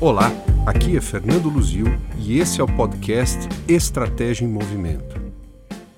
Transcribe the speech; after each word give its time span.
Olá, 0.00 0.32
aqui 0.64 0.96
é 0.96 1.00
Fernando 1.02 1.50
Luzil 1.50 1.84
e 2.18 2.38
esse 2.38 2.58
é 2.58 2.64
o 2.64 2.66
podcast 2.66 3.38
Estratégia 3.68 4.46
em 4.46 4.48
Movimento. 4.48 5.20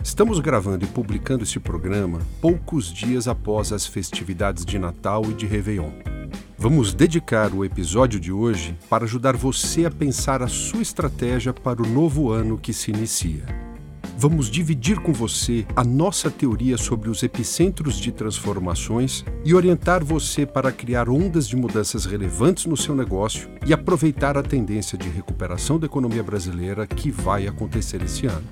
Estamos 0.02 0.40
gravando 0.40 0.84
e 0.84 0.88
publicando 0.88 1.44
esse 1.44 1.60
programa 1.60 2.18
poucos 2.40 2.92
dias 2.92 3.28
após 3.28 3.72
as 3.72 3.86
festividades 3.86 4.64
de 4.64 4.76
Natal 4.76 5.22
e 5.30 5.34
de 5.34 5.46
Réveillon. 5.46 5.92
Vamos 6.58 6.92
dedicar 6.92 7.54
o 7.54 7.64
episódio 7.64 8.18
de 8.18 8.32
hoje 8.32 8.76
para 8.90 9.04
ajudar 9.04 9.36
você 9.36 9.86
a 9.86 9.90
pensar 9.90 10.42
a 10.42 10.48
sua 10.48 10.82
estratégia 10.82 11.52
para 11.52 11.80
o 11.80 11.86
novo 11.86 12.32
ano 12.32 12.58
que 12.58 12.72
se 12.72 12.90
inicia 12.90 13.71
vamos 14.16 14.50
dividir 14.50 15.00
com 15.00 15.12
você 15.12 15.66
a 15.74 15.82
nossa 15.82 16.30
teoria 16.30 16.76
sobre 16.76 17.08
os 17.08 17.22
epicentros 17.22 17.96
de 17.96 18.12
transformações 18.12 19.24
e 19.44 19.54
orientar 19.54 20.04
você 20.04 20.46
para 20.46 20.72
criar 20.72 21.08
ondas 21.08 21.48
de 21.48 21.56
mudanças 21.56 22.04
relevantes 22.04 22.66
no 22.66 22.76
seu 22.76 22.94
negócio 22.94 23.48
e 23.66 23.72
aproveitar 23.72 24.36
a 24.36 24.42
tendência 24.42 24.96
de 24.96 25.08
recuperação 25.08 25.78
da 25.78 25.86
economia 25.86 26.22
brasileira 26.22 26.86
que 26.86 27.10
vai 27.10 27.46
acontecer 27.46 28.02
esse 28.02 28.26
ano. 28.26 28.46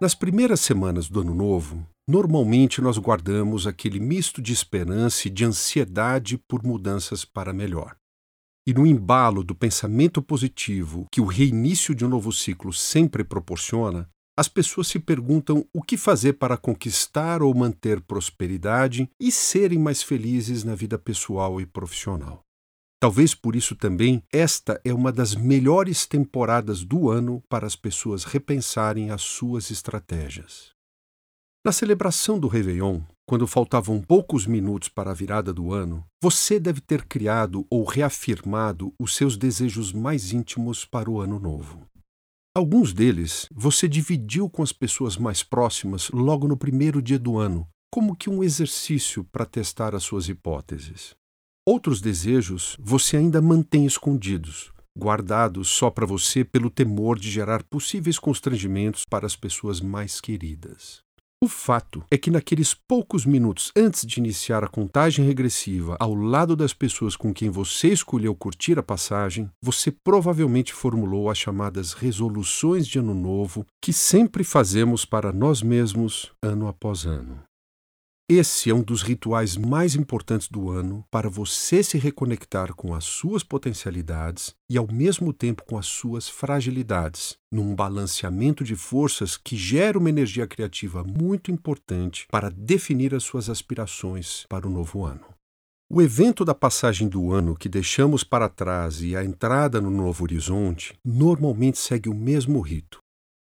Nas 0.00 0.14
primeiras 0.14 0.60
semanas 0.60 1.08
do 1.08 1.20
Ano 1.20 1.34
Novo, 1.34 1.86
normalmente 2.06 2.80
nós 2.82 2.98
guardamos 2.98 3.66
aquele 3.66 4.00
misto 4.00 4.42
de 4.42 4.52
esperança 4.52 5.28
e 5.28 5.30
de 5.30 5.44
ansiedade 5.44 6.36
por 6.36 6.62
mudanças 6.64 7.24
para 7.24 7.52
melhor. 7.52 7.96
E 8.66 8.72
no 8.72 8.86
embalo 8.86 9.44
do 9.44 9.54
pensamento 9.54 10.22
positivo 10.22 11.06
que 11.12 11.20
o 11.20 11.26
reinício 11.26 11.94
de 11.94 12.04
um 12.04 12.08
novo 12.08 12.32
ciclo 12.32 12.72
sempre 12.72 13.22
proporciona, 13.22 14.08
as 14.36 14.48
pessoas 14.48 14.88
se 14.88 14.98
perguntam 14.98 15.66
o 15.72 15.82
que 15.82 15.96
fazer 15.96 16.34
para 16.34 16.56
conquistar 16.56 17.42
ou 17.42 17.54
manter 17.54 18.00
prosperidade 18.00 19.08
e 19.20 19.30
serem 19.30 19.78
mais 19.78 20.02
felizes 20.02 20.64
na 20.64 20.74
vida 20.74 20.98
pessoal 20.98 21.60
e 21.60 21.66
profissional. 21.66 22.40
Talvez 22.98 23.34
por 23.34 23.54
isso 23.54 23.76
também 23.76 24.22
esta 24.32 24.80
é 24.82 24.92
uma 24.92 25.12
das 25.12 25.34
melhores 25.34 26.06
temporadas 26.06 26.82
do 26.82 27.10
ano 27.10 27.42
para 27.50 27.66
as 27.66 27.76
pessoas 27.76 28.24
repensarem 28.24 29.10
as 29.10 29.20
suas 29.20 29.70
estratégias. 29.70 30.72
Na 31.64 31.70
celebração 31.70 32.38
do 32.38 32.48
Réveillon, 32.48 33.02
quando 33.26 33.46
faltavam 33.46 34.02
poucos 34.02 34.46
minutos 34.46 34.88
para 34.88 35.10
a 35.10 35.14
virada 35.14 35.52
do 35.52 35.72
ano, 35.72 36.04
você 36.22 36.60
deve 36.60 36.80
ter 36.80 37.04
criado 37.04 37.66
ou 37.70 37.84
reafirmado 37.84 38.92
os 38.98 39.16
seus 39.16 39.36
desejos 39.36 39.92
mais 39.92 40.32
íntimos 40.32 40.84
para 40.84 41.10
o 41.10 41.20
ano 41.20 41.38
novo. 41.38 41.86
Alguns 42.54 42.92
deles 42.92 43.48
você 43.52 43.88
dividiu 43.88 44.48
com 44.48 44.62
as 44.62 44.72
pessoas 44.72 45.16
mais 45.16 45.42
próximas 45.42 46.10
logo 46.10 46.46
no 46.46 46.56
primeiro 46.56 47.00
dia 47.00 47.18
do 47.18 47.38
ano, 47.38 47.66
como 47.90 48.14
que 48.14 48.28
um 48.28 48.44
exercício 48.44 49.24
para 49.24 49.46
testar 49.46 49.94
as 49.94 50.02
suas 50.02 50.28
hipóteses. 50.28 51.14
Outros 51.66 52.00
desejos 52.00 52.76
você 52.78 53.16
ainda 53.16 53.40
mantém 53.40 53.86
escondidos, 53.86 54.70
guardados 54.96 55.68
só 55.68 55.90
para 55.90 56.06
você 56.06 56.44
pelo 56.44 56.70
temor 56.70 57.18
de 57.18 57.30
gerar 57.30 57.62
possíveis 57.64 58.18
constrangimentos 58.18 59.04
para 59.08 59.26
as 59.26 59.34
pessoas 59.34 59.80
mais 59.80 60.20
queridas. 60.20 61.03
O 61.44 61.46
fato 61.46 62.02
é 62.10 62.16
que 62.16 62.30
naqueles 62.30 62.72
poucos 62.72 63.26
minutos 63.26 63.70
antes 63.76 64.06
de 64.06 64.18
iniciar 64.18 64.64
a 64.64 64.66
contagem 64.66 65.26
regressiva 65.26 65.94
ao 66.00 66.14
lado 66.14 66.56
das 66.56 66.72
pessoas 66.72 67.16
com 67.16 67.34
quem 67.34 67.50
você 67.50 67.88
escolheu 67.88 68.34
curtir 68.34 68.78
a 68.78 68.82
passagem, 68.82 69.50
você 69.60 69.90
provavelmente 69.90 70.72
formulou 70.72 71.28
as 71.28 71.36
chamadas 71.36 71.92
resoluções 71.92 72.86
de 72.86 72.98
ano 72.98 73.12
novo 73.12 73.66
que 73.78 73.92
sempre 73.92 74.42
fazemos 74.42 75.04
para 75.04 75.34
nós 75.34 75.60
mesmos 75.60 76.32
ano 76.42 76.66
após 76.66 77.04
ano. 77.04 77.38
Esse 78.26 78.70
é 78.70 78.74
um 78.74 78.80
dos 78.80 79.02
rituais 79.02 79.54
mais 79.54 79.94
importantes 79.94 80.48
do 80.48 80.70
ano 80.70 81.04
para 81.10 81.28
você 81.28 81.82
se 81.82 81.98
reconectar 81.98 82.74
com 82.74 82.94
as 82.94 83.04
suas 83.04 83.42
potencialidades 83.42 84.54
e, 84.66 84.78
ao 84.78 84.90
mesmo 84.90 85.30
tempo, 85.30 85.62
com 85.62 85.76
as 85.76 85.84
suas 85.84 86.26
fragilidades, 86.26 87.36
num 87.52 87.74
balanceamento 87.74 88.64
de 88.64 88.74
forças 88.76 89.36
que 89.36 89.58
gera 89.58 89.98
uma 89.98 90.08
energia 90.08 90.46
criativa 90.46 91.04
muito 91.04 91.50
importante 91.50 92.26
para 92.30 92.48
definir 92.48 93.14
as 93.14 93.24
suas 93.24 93.50
aspirações 93.50 94.46
para 94.48 94.66
o 94.66 94.70
novo 94.70 95.04
ano. 95.04 95.26
O 95.92 96.00
evento 96.00 96.46
da 96.46 96.54
passagem 96.54 97.08
do 97.08 97.30
ano 97.30 97.54
que 97.54 97.68
deixamos 97.68 98.24
para 98.24 98.48
trás 98.48 99.02
e 99.02 99.14
a 99.14 99.22
entrada 99.22 99.82
no 99.82 99.90
novo 99.90 100.24
horizonte 100.24 100.94
normalmente 101.04 101.76
segue 101.76 102.08
o 102.08 102.14
mesmo 102.14 102.58
rito. 102.62 103.00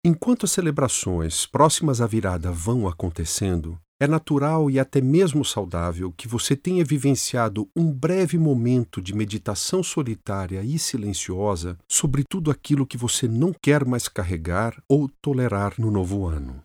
Enquanto 0.05 0.45
as 0.45 0.51
celebrações 0.51 1.47
próximas 1.47 2.01
à 2.01 2.07
virada 2.09 2.51
vão 2.51 2.89
acontecendo, 2.89 3.79
é 4.05 4.07
natural 4.07 4.71
e 4.71 4.79
até 4.79 5.01
mesmo 5.01 5.45
saudável 5.45 6.13
que 6.13 6.29
você 6.29 6.55
tenha 6.55 6.85
vivenciado 6.85 7.69
um 7.75 7.91
breve 7.91 8.39
momento 8.39 9.01
de 9.01 9.15
meditação 9.15 9.83
solitária 9.83 10.63
e 10.63 10.79
silenciosa 10.79 11.79
sobre 11.89 12.23
tudo 12.23 12.51
aquilo 12.51 12.87
que 12.87 12.97
você 12.97 13.27
não 13.27 13.53
quer 13.53 13.85
mais 13.85 14.07
carregar 14.07 14.81
ou 14.89 15.09
tolerar 15.21 15.75
no 15.79 15.91
novo 15.91 16.27
ano. 16.27 16.63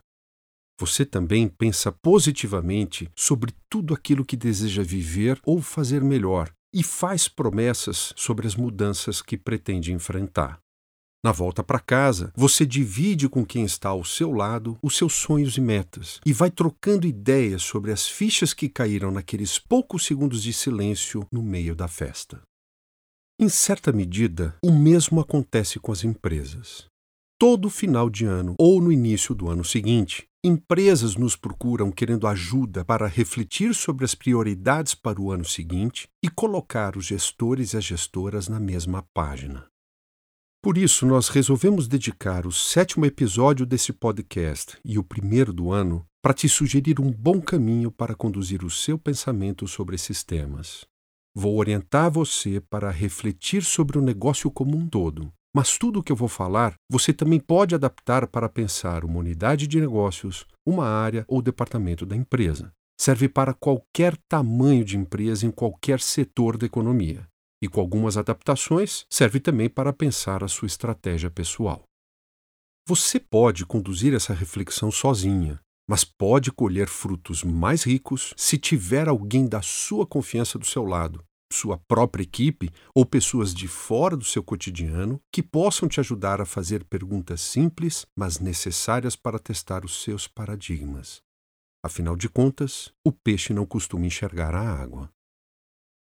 Você 0.80 1.06
também 1.06 1.48
pensa 1.48 1.92
positivamente 1.92 3.10
sobre 3.16 3.54
tudo 3.70 3.94
aquilo 3.94 4.26
que 4.26 4.38
deseja 4.38 4.84
viver 4.84 5.40
ou 5.44 5.62
fazer 5.62 6.02
melhor 6.04 6.52
e 6.74 6.84
faz 6.84 7.28
promessas 7.28 8.14
sobre 8.16 8.48
as 8.48 8.56
mudanças 8.56 9.22
que 9.22 9.38
pretende 9.38 9.92
enfrentar. 9.92 10.60
Na 11.22 11.34
volta 11.34 11.62
para 11.62 11.82
casa, 11.82 12.32
você 12.34 12.66
divide 12.66 13.28
com 13.28 13.46
quem 13.46 13.66
está 13.66 13.90
ao 13.90 14.06
seu 14.06 14.32
lado 14.32 14.78
os 14.82 14.96
seus 14.96 15.14
sonhos 15.14 15.58
e 15.58 15.62
metas 15.62 16.22
e 16.26 16.32
vai 16.32 16.50
trocando 16.50 17.06
ideias 17.06 17.62
sobre 17.62 17.92
as 17.92 18.08
fichas 18.08 18.54
que 18.54 18.70
caíram 18.70 19.12
naqueles 19.12 19.60
poucos 19.60 20.06
segundos 20.06 20.42
de 20.42 20.54
silêncio 20.54 21.28
no 21.30 21.44
meio 21.44 21.76
da 21.76 21.90
festa. 21.90 22.42
Em 23.38 23.50
certa 23.50 23.92
medida, 23.92 24.56
o 24.64 24.72
mesmo 24.72 25.20
acontece 25.20 25.78
com 25.78 25.92
as 25.92 26.06
empresas. 26.06 26.86
Todo 27.38 27.70
final 27.70 28.10
de 28.10 28.24
ano 28.24 28.56
ou 28.58 28.82
no 28.82 28.92
início 28.92 29.36
do 29.36 29.50
ano 29.50 29.64
seguinte, 29.64 30.26
empresas 30.44 31.18
nos 31.18 31.36
procuram 31.36 31.92
querendo 31.92 32.28
ajuda 32.28 32.86
para 32.86 33.08
refletir 33.08 33.76
sobre 33.76 34.06
as 34.06 34.16
prioridades 34.16 34.96
para 34.96 35.20
o 35.20 35.32
ano 35.32 35.44
seguinte 35.44 36.08
e 36.24 36.30
colocar 36.30 36.96
os 36.96 37.06
gestores 37.06 37.74
e 37.74 37.78
as 37.78 37.84
gestoras 37.84 38.48
na 38.48 38.60
mesma 38.60 39.04
página. 39.14 39.68
Por 40.62 40.78
isso, 40.78 41.06
nós 41.06 41.30
resolvemos 41.30 41.88
dedicar 41.88 42.46
o 42.46 42.52
sétimo 42.52 43.06
episódio 43.06 43.66
desse 43.66 43.94
podcast 43.94 44.78
e 44.84 45.00
o 45.00 45.04
primeiro 45.04 45.54
do 45.54 45.72
ano 45.72 46.06
para 46.22 46.34
te 46.34 46.50
sugerir 46.50 47.00
um 47.00 47.10
bom 47.10 47.40
caminho 47.40 47.90
para 47.90 48.14
conduzir 48.14 48.66
o 48.66 48.70
seu 48.70 48.98
pensamento 48.98 49.66
sobre 49.70 49.96
esses 49.96 50.22
temas. 50.22 50.86
Vou 51.34 51.58
orientar 51.58 52.12
você 52.12 52.60
para 52.60 52.92
refletir 52.92 53.64
sobre 53.64 53.98
o 53.98 54.02
negócio 54.02 54.52
como 54.52 54.76
um 54.76 54.86
todo, 54.86 55.32
mas 55.56 55.78
tudo 55.78 56.00
o 56.00 56.04
que 56.04 56.12
eu 56.12 56.16
vou 56.16 56.28
falar 56.28 56.74
você 56.92 57.14
também 57.14 57.40
pode 57.40 57.74
adaptar 57.74 58.28
para 58.28 58.50
pensar 58.50 59.06
uma 59.06 59.20
unidade 59.20 59.66
de 59.66 59.80
negócios, 59.80 60.46
uma 60.68 60.86
área 60.86 61.24
ou 61.30 61.42
departamento 61.42 62.06
da 62.06 62.18
empresa. 62.18 62.70
Serve 63.00 63.30
para 63.30 63.54
qualquer 63.54 64.18
tamanho 64.28 64.84
de 64.84 64.98
empresa 64.98 65.46
em 65.46 65.52
qualquer 65.52 66.02
setor 66.02 66.58
da 66.58 66.66
economia 66.66 67.29
e, 67.62 67.68
com 67.68 67.80
algumas 67.82 68.18
adaptações, 68.18 69.06
serve 69.10 69.40
também 69.40 69.70
para 69.70 69.94
pensar 69.94 70.44
a 70.44 70.48
sua 70.48 70.68
estratégia 70.68 71.30
pessoal. 71.30 71.84
Você 72.88 73.20
pode 73.20 73.66
conduzir 73.66 74.14
essa 74.14 74.34
reflexão 74.34 74.92
sozinha, 74.92 75.60
mas 75.88 76.04
pode 76.04 76.52
colher 76.52 76.88
frutos 76.88 77.44
mais 77.44 77.84
ricos 77.84 78.34
se 78.38 78.58
tiver 78.58 79.08
alguém 79.08 79.48
da 79.48 79.62
sua 79.62 80.06
confiança 80.06 80.58
do 80.58 80.66
seu 80.66 80.86
lado, 80.86 81.24
sua 81.52 81.78
própria 81.88 82.24
equipe 82.24 82.70
ou 82.94 83.06
pessoas 83.06 83.54
de 83.54 83.68
fora 83.68 84.16
do 84.16 84.24
seu 84.24 84.44
cotidiano 84.44 85.20
que 85.32 85.42
possam 85.42 85.90
te 85.90 86.00
ajudar 86.00 86.40
a 86.40 86.46
fazer 86.46 86.84
perguntas 86.84 87.42
simples, 87.42 88.06
mas 88.16 88.40
necessárias 88.40 89.16
para 89.16 89.40
testar 89.40 89.84
os 89.84 90.04
seus 90.04 90.28
paradigmas. 90.28 91.22
Afinal 91.84 92.16
de 92.16 92.30
contas, 92.30 92.92
o 93.06 93.12
peixe 93.12 93.54
não 93.54 93.66
costuma 93.66 94.06
enxergar 94.06 94.54
a 94.54 94.62
água. 94.62 95.10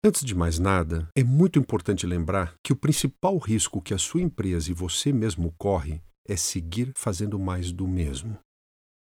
Antes 0.08 0.24
de 0.24 0.34
mais 0.34 0.58
nada, 0.58 1.10
é 1.14 1.22
muito 1.22 1.60
importante 1.60 2.08
lembrar 2.08 2.56
que 2.64 2.72
o 2.72 2.78
principal 2.78 3.38
risco 3.38 3.82
que 3.82 3.94
a 3.94 3.98
sua 3.98 4.22
empresa 4.22 4.72
e 4.72 4.74
você 4.74 5.12
mesmo 5.12 5.54
corre 5.58 6.02
é 6.26 6.38
seguir 6.38 6.94
fazendo 6.96 7.38
mais 7.38 7.74
do 7.74 7.86
mesmo. 7.86 8.40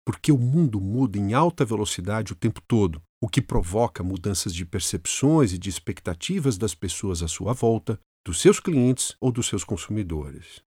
Porque 0.05 0.29
o 0.29 0.37
mundo 0.37 0.81
muda 0.81 1.17
em 1.17 1.33
alta 1.33 1.63
velocidade 1.63 2.33
o 2.33 2.35
tempo 2.35 2.59
todo, 2.67 3.01
o 3.23 3.29
que 3.29 3.41
provoca 3.41 4.03
mudanças 4.03 4.53
de 4.53 4.65
percepções 4.65 5.53
e 5.53 5.57
de 5.57 5.69
expectativas 5.69 6.57
das 6.57 6.75
pessoas 6.75 7.23
à 7.23 7.29
sua 7.29 7.53
volta, 7.53 7.97
dos 8.27 8.41
seus 8.41 8.59
clientes 8.59 9.15
ou 9.21 9.31
dos 9.31 9.47
seus 9.47 9.63
consumidores. 9.63 10.61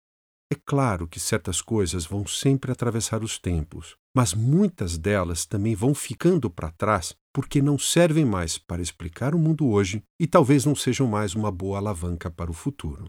É 0.53 0.57
claro 0.57 1.07
que 1.07 1.21
certas 1.21 1.63
coisas 1.63 2.05
vão 2.05 2.27
sempre 2.27 2.73
atravessar 2.73 3.23
os 3.23 3.39
tempos, 3.39 3.97
mas 4.13 4.35
muitas 4.35 4.99
delas 4.99 5.47
também 5.47 5.77
vão 5.77 5.95
ficando 5.95 6.51
para 6.51 6.73
trás 6.73 7.15
porque 7.33 7.63
não 7.63 7.79
servem 7.79 8.25
mais 8.25 8.59
para 8.59 8.83
explicar 8.83 9.33
o 9.33 9.39
mundo 9.39 9.69
hoje 9.69 10.03
e 10.19 10.27
talvez 10.27 10.65
não 10.65 10.75
sejam 10.75 11.07
mais 11.07 11.37
uma 11.37 11.53
boa 11.53 11.79
alavanca 11.79 12.29
para 12.29 12.51
o 12.51 12.55
futuro. 12.55 13.09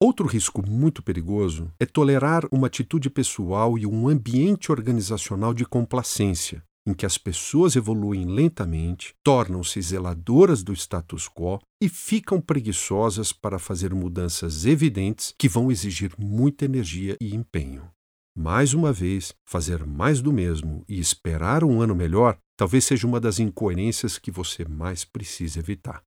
Outro 0.00 0.26
risco 0.26 0.62
muito 0.64 1.02
perigoso 1.02 1.72
é 1.80 1.86
tolerar 1.86 2.44
uma 2.52 2.68
atitude 2.68 3.10
pessoal 3.10 3.76
e 3.76 3.84
um 3.84 4.08
ambiente 4.08 4.70
organizacional 4.70 5.52
de 5.52 5.64
complacência, 5.64 6.62
em 6.86 6.94
que 6.94 7.04
as 7.04 7.18
pessoas 7.18 7.74
evoluem 7.74 8.24
lentamente, 8.26 9.14
tornam-se 9.24 9.82
zeladoras 9.82 10.62
do 10.62 10.72
status 10.72 11.28
quo 11.28 11.58
e 11.82 11.88
ficam 11.88 12.40
preguiçosas 12.40 13.32
para 13.32 13.58
fazer 13.58 13.92
mudanças 13.92 14.64
evidentes 14.64 15.34
que 15.36 15.48
vão 15.48 15.70
exigir 15.70 16.12
muita 16.16 16.64
energia 16.64 17.16
e 17.20 17.34
empenho. 17.34 17.90
Mais 18.38 18.74
uma 18.74 18.92
vez, 18.92 19.34
fazer 19.44 19.86
mais 19.86 20.20
do 20.20 20.32
mesmo 20.32 20.84
e 20.88 21.00
esperar 21.00 21.64
um 21.64 21.80
ano 21.80 21.94
melhor 21.94 22.38
talvez 22.56 22.84
seja 22.84 23.06
uma 23.06 23.20
das 23.20 23.38
incoerências 23.38 24.18
que 24.18 24.30
você 24.30 24.64
mais 24.64 25.04
precisa 25.04 25.58
evitar. 25.58 26.02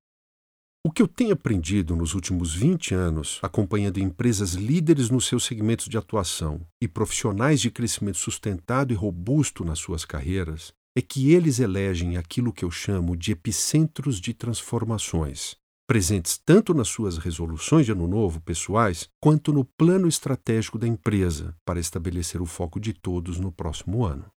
O 0.81 0.89
que 0.89 1.01
eu 1.01 1.09
tenho 1.09 1.33
aprendido 1.33 1.93
nos 1.93 2.13
últimos 2.13 2.55
20 2.55 2.95
anos, 2.95 3.37
acompanhando 3.41 3.99
empresas 3.99 4.53
líderes 4.53 5.09
nos 5.09 5.27
seus 5.27 5.43
segmentos 5.43 5.89
de 5.89 5.97
atuação 5.97 6.61
e 6.81 6.87
profissionais 6.87 7.59
de 7.59 7.69
crescimento 7.69 8.17
sustentado 8.17 8.93
e 8.93 8.95
robusto 8.95 9.65
nas 9.65 9.77
suas 9.77 10.05
carreiras, 10.05 10.71
é 10.97 11.01
que 11.01 11.33
eles 11.33 11.59
elegem 11.59 12.15
aquilo 12.15 12.53
que 12.53 12.63
eu 12.63 12.71
chamo 12.71 13.17
de 13.17 13.33
epicentros 13.33 14.21
de 14.21 14.33
transformações, 14.33 15.57
presentes 15.85 16.37
tanto 16.37 16.73
nas 16.73 16.87
suas 16.87 17.17
resoluções 17.17 17.85
de 17.85 17.91
ano 17.91 18.07
novo 18.07 18.39
pessoais, 18.39 19.09
quanto 19.21 19.51
no 19.51 19.65
plano 19.65 20.07
estratégico 20.07 20.79
da 20.79 20.87
empresa 20.87 21.53
para 21.65 21.81
estabelecer 21.81 22.41
o 22.41 22.45
foco 22.45 22.79
de 22.79 22.93
todos 22.93 23.37
no 23.37 23.51
próximo 23.51 24.05
ano. 24.05 24.31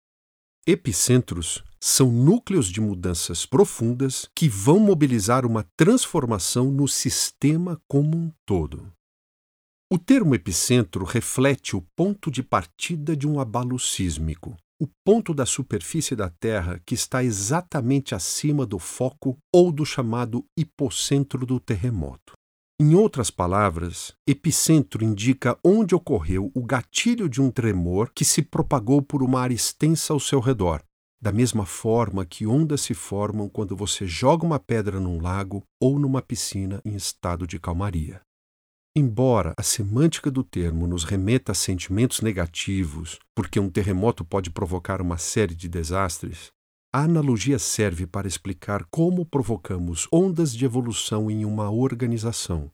Epicentros 0.71 1.63
são 1.81 2.11
núcleos 2.11 2.67
de 2.67 2.79
mudanças 2.79 3.43
profundas 3.43 4.29
que 4.35 4.47
vão 4.47 4.79
mobilizar 4.79 5.43
uma 5.43 5.65
transformação 5.75 6.69
no 6.69 6.87
sistema 6.87 7.81
como 7.87 8.15
um 8.15 8.31
todo. 8.45 8.93
O 9.91 9.97
termo 9.97 10.35
epicentro 10.35 11.03
reflete 11.05 11.75
o 11.75 11.81
ponto 11.95 12.29
de 12.29 12.43
partida 12.43 13.17
de 13.17 13.27
um 13.27 13.39
abalo 13.39 13.79
sísmico, 13.79 14.55
o 14.79 14.87
ponto 15.03 15.33
da 15.33 15.43
superfície 15.43 16.15
da 16.15 16.29
Terra 16.29 16.79
que 16.85 16.93
está 16.93 17.23
exatamente 17.23 18.13
acima 18.13 18.63
do 18.63 18.77
foco 18.77 19.39
ou 19.51 19.71
do 19.71 19.83
chamado 19.83 20.45
hipocentro 20.55 21.47
do 21.47 21.59
terremoto. 21.59 22.33
Em 22.81 22.95
outras 22.95 23.29
palavras, 23.29 24.13
epicentro 24.25 25.03
indica 25.03 25.59
onde 25.61 25.93
ocorreu 25.93 26.49
o 26.55 26.63
gatilho 26.63 27.27
de 27.27 27.41
um 27.41 27.51
tremor 27.51 28.09
que 28.15 28.23
se 28.23 28.41
propagou 28.41 29.01
por 29.01 29.21
uma 29.21 29.41
área 29.41 29.53
extensa 29.53 30.13
ao 30.13 30.19
seu 30.19 30.39
redor, 30.39 30.81
da 31.21 31.29
mesma 31.29 31.65
forma 31.65 32.25
que 32.25 32.47
ondas 32.47 32.79
se 32.79 32.93
formam 32.93 33.49
quando 33.49 33.75
você 33.75 34.07
joga 34.07 34.45
uma 34.45 34.57
pedra 34.57 34.97
num 34.97 35.21
lago 35.21 35.61
ou 35.77 35.99
numa 35.99 36.21
piscina 36.21 36.79
em 36.85 36.95
estado 36.95 37.45
de 37.45 37.59
calmaria. 37.59 38.21
Embora 38.95 39.53
a 39.57 39.61
semântica 39.61 40.31
do 40.31 40.41
termo 40.41 40.87
nos 40.87 41.03
remeta 41.03 41.51
a 41.51 41.55
sentimentos 41.55 42.21
negativos, 42.21 43.19
porque 43.35 43.59
um 43.59 43.69
terremoto 43.69 44.23
pode 44.23 44.49
provocar 44.49 45.01
uma 45.01 45.17
série 45.17 45.53
de 45.53 45.67
desastres, 45.67 46.47
a 46.93 47.03
analogia 47.03 47.59
serve 47.59 48.07
para 48.07 48.27
explicar 48.27 48.85
como 48.91 49.25
provocamos 49.25 50.07
ondas 50.11 50.53
de 50.53 50.65
evolução 50.65 51.29
em 51.29 51.45
uma 51.45 51.69
organização, 51.69 52.71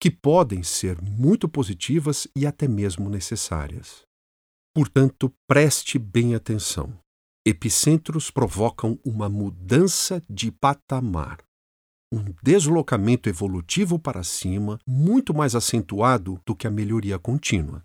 que 0.00 0.10
podem 0.10 0.62
ser 0.62 1.00
muito 1.00 1.48
positivas 1.48 2.26
e 2.34 2.46
até 2.46 2.66
mesmo 2.66 3.08
necessárias. 3.08 4.02
Portanto, 4.74 5.32
preste 5.46 5.98
bem 5.98 6.34
atenção. 6.34 6.98
Epicentros 7.46 8.30
provocam 8.30 8.98
uma 9.04 9.28
mudança 9.28 10.22
de 10.28 10.50
patamar 10.50 11.38
um 12.12 12.34
deslocamento 12.42 13.30
evolutivo 13.30 13.98
para 13.98 14.22
cima 14.22 14.78
muito 14.86 15.32
mais 15.32 15.54
acentuado 15.54 16.38
do 16.44 16.54
que 16.54 16.66
a 16.66 16.70
melhoria 16.70 17.18
contínua. 17.18 17.82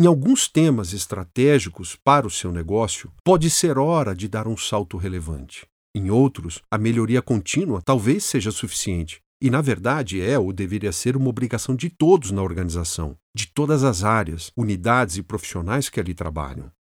Em 0.00 0.06
alguns 0.06 0.48
temas 0.48 0.94
estratégicos 0.94 1.94
para 1.94 2.26
o 2.26 2.30
seu 2.30 2.50
negócio, 2.50 3.12
pode 3.22 3.50
ser 3.50 3.76
hora 3.76 4.14
de 4.14 4.28
dar 4.28 4.48
um 4.48 4.56
salto 4.56 4.96
relevante. 4.96 5.66
Em 5.94 6.08
outros, 6.08 6.62
a 6.70 6.78
melhoria 6.78 7.20
contínua 7.20 7.82
talvez 7.82 8.24
seja 8.24 8.50
suficiente. 8.50 9.20
E, 9.42 9.50
na 9.50 9.60
verdade, 9.60 10.18
é 10.18 10.38
ou 10.38 10.54
deveria 10.54 10.90
ser 10.90 11.18
uma 11.18 11.28
obrigação 11.28 11.76
de 11.76 11.90
todos 11.90 12.30
na 12.30 12.42
organização, 12.42 13.14
de 13.36 13.46
todas 13.48 13.84
as 13.84 14.02
áreas, 14.02 14.50
unidades 14.56 15.18
e 15.18 15.22
profissionais 15.22 15.90
que 15.90 16.00
ali 16.00 16.14
trabalham. 16.14 16.72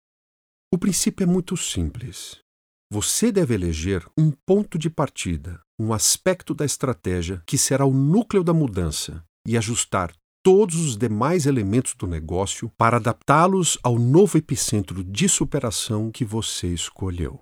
O 0.72 0.78
princípio 0.78 1.24
é 1.24 1.26
muito 1.26 1.56
simples. 1.56 2.38
Você 2.88 3.32
deve 3.32 3.52
eleger 3.52 4.06
um 4.16 4.30
ponto 4.30 4.78
de 4.78 4.88
partida, 4.88 5.60
um 5.76 5.92
aspecto 5.92 6.54
da 6.54 6.64
estratégia 6.64 7.42
que 7.44 7.58
será 7.58 7.84
o 7.84 7.92
núcleo 7.92 8.44
da 8.44 8.54
mudança 8.54 9.24
e 9.44 9.58
ajustar 9.58 10.12
todos 10.50 10.76
os 10.76 10.96
demais 10.96 11.44
elementos 11.44 11.92
do 11.92 12.06
negócio 12.06 12.70
para 12.70 12.96
adaptá-los 12.96 13.76
ao 13.82 13.98
novo 13.98 14.38
epicentro 14.38 15.04
de 15.04 15.28
superação 15.28 16.10
que 16.10 16.24
você 16.24 16.68
escolheu. 16.68 17.38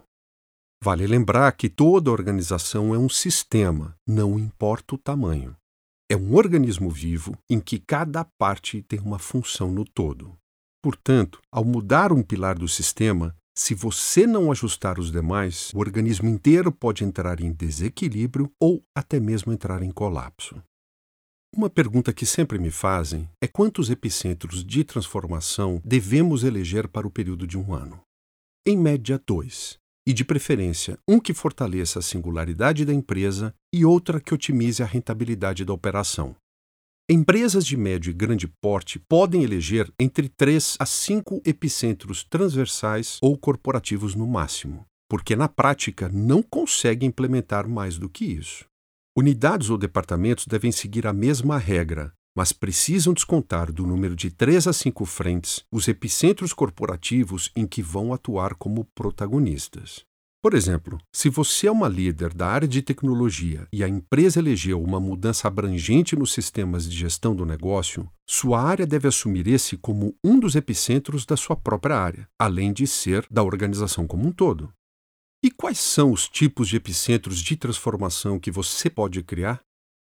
Vale 0.82 1.06
lembrar 1.06 1.52
que 1.52 1.68
toda 1.68 2.10
organização 2.10 2.92
é 2.92 2.98
um 2.98 3.08
sistema, 3.08 3.94
não 4.04 4.36
importa 4.40 4.96
o 4.96 4.98
tamanho. 4.98 5.56
É 6.10 6.16
um 6.16 6.34
organismo 6.34 6.90
vivo 6.90 7.38
em 7.48 7.60
que 7.60 7.78
cada 7.78 8.24
parte 8.24 8.82
tem 8.82 8.98
uma 8.98 9.20
função 9.20 9.70
no 9.70 9.84
todo. 9.84 10.36
Portanto, 10.82 11.40
ao 11.52 11.64
mudar 11.64 12.12
um 12.12 12.24
pilar 12.24 12.58
do 12.58 12.66
sistema, 12.66 13.36
se 13.56 13.72
você 13.72 14.26
não 14.26 14.50
ajustar 14.50 14.98
os 14.98 15.12
demais, 15.12 15.70
o 15.72 15.78
organismo 15.78 16.28
inteiro 16.28 16.72
pode 16.72 17.04
entrar 17.04 17.40
em 17.40 17.52
desequilíbrio 17.52 18.50
ou 18.60 18.82
até 18.92 19.20
mesmo 19.20 19.52
entrar 19.52 19.80
em 19.80 19.92
colapso. 19.92 20.60
Uma 21.54 21.70
pergunta 21.70 22.12
que 22.12 22.26
sempre 22.26 22.58
me 22.58 22.70
fazem 22.70 23.28
é 23.42 23.46
quantos 23.46 23.90
epicentros 23.90 24.64
de 24.64 24.84
transformação 24.84 25.80
devemos 25.84 26.44
eleger 26.44 26.86
para 26.88 27.06
o 27.06 27.10
período 27.10 27.46
de 27.46 27.56
um 27.56 27.74
ano. 27.74 28.00
Em 28.66 28.76
média, 28.76 29.20
dois, 29.26 29.78
e 30.06 30.12
de 30.12 30.24
preferência 30.24 30.98
um 31.08 31.18
que 31.18 31.34
fortaleça 31.34 31.98
a 31.98 32.02
singularidade 32.02 32.84
da 32.84 32.94
empresa 32.94 33.54
e 33.74 33.84
outra 33.84 34.20
que 34.20 34.32
otimize 34.32 34.82
a 34.82 34.86
rentabilidade 34.86 35.64
da 35.64 35.72
operação. 35.72 36.36
Empresas 37.08 37.64
de 37.64 37.76
médio 37.76 38.10
e 38.10 38.12
grande 38.12 38.48
porte 38.60 38.98
podem 38.98 39.42
eleger 39.42 39.92
entre 39.98 40.28
3 40.28 40.76
a 40.78 40.86
5 40.86 41.40
epicentros 41.44 42.24
transversais 42.24 43.18
ou 43.22 43.38
corporativos 43.38 44.14
no 44.14 44.26
máximo, 44.26 44.84
porque 45.08 45.36
na 45.36 45.48
prática 45.48 46.08
não 46.08 46.42
conseguem 46.42 47.08
implementar 47.08 47.68
mais 47.68 47.96
do 47.96 48.08
que 48.08 48.24
isso. 48.24 48.64
Unidades 49.18 49.70
ou 49.70 49.78
departamentos 49.78 50.46
devem 50.46 50.70
seguir 50.70 51.06
a 51.06 51.12
mesma 51.12 51.56
regra, 51.56 52.12
mas 52.36 52.52
precisam 52.52 53.14
descontar 53.14 53.72
do 53.72 53.86
número 53.86 54.14
de 54.14 54.30
3 54.30 54.66
a 54.66 54.74
5 54.74 55.06
frentes 55.06 55.64
os 55.72 55.88
epicentros 55.88 56.52
corporativos 56.52 57.50
em 57.56 57.66
que 57.66 57.80
vão 57.80 58.12
atuar 58.12 58.54
como 58.56 58.84
protagonistas. 58.94 60.04
Por 60.42 60.52
exemplo, 60.52 60.98
se 61.10 61.30
você 61.30 61.66
é 61.66 61.72
uma 61.72 61.88
líder 61.88 62.34
da 62.34 62.46
área 62.46 62.68
de 62.68 62.82
tecnologia 62.82 63.66
e 63.72 63.82
a 63.82 63.88
empresa 63.88 64.38
elegeu 64.38 64.82
uma 64.82 65.00
mudança 65.00 65.48
abrangente 65.48 66.14
nos 66.14 66.30
sistemas 66.30 66.86
de 66.86 66.94
gestão 66.94 67.34
do 67.34 67.46
negócio, 67.46 68.06
sua 68.28 68.60
área 68.60 68.86
deve 68.86 69.08
assumir 69.08 69.48
esse 69.48 69.78
como 69.78 70.14
um 70.22 70.38
dos 70.38 70.54
epicentros 70.54 71.24
da 71.24 71.38
sua 71.38 71.56
própria 71.56 71.96
área, 71.96 72.28
além 72.38 72.70
de 72.70 72.86
ser 72.86 73.26
da 73.30 73.42
organização 73.42 74.06
como 74.06 74.28
um 74.28 74.30
todo. 74.30 74.70
E 75.46 75.50
quais 75.52 75.78
são 75.78 76.10
os 76.10 76.28
tipos 76.28 76.66
de 76.68 76.74
epicentros 76.74 77.38
de 77.38 77.56
transformação 77.56 78.36
que 78.36 78.50
você 78.50 78.90
pode 78.90 79.22
criar? 79.22 79.60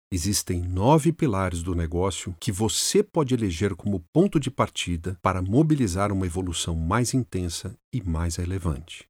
Existem 0.09 0.62
nove 0.62 1.12
pilares 1.12 1.64
do 1.64 1.75
negócio 1.75 2.33
que 2.38 2.52
você 2.52 3.02
pode 3.02 3.35
eleger 3.35 3.75
como 3.75 4.04
ponto 4.12 4.38
de 4.38 4.52
partida 4.52 5.18
para 5.21 5.42
mobilizar 5.42 6.12
uma 6.12 6.26
evolução 6.26 6.76
mais 6.76 7.12
intensa 7.12 7.76
e 7.92 8.00
mais 8.00 8.37
relevante. 8.37 9.09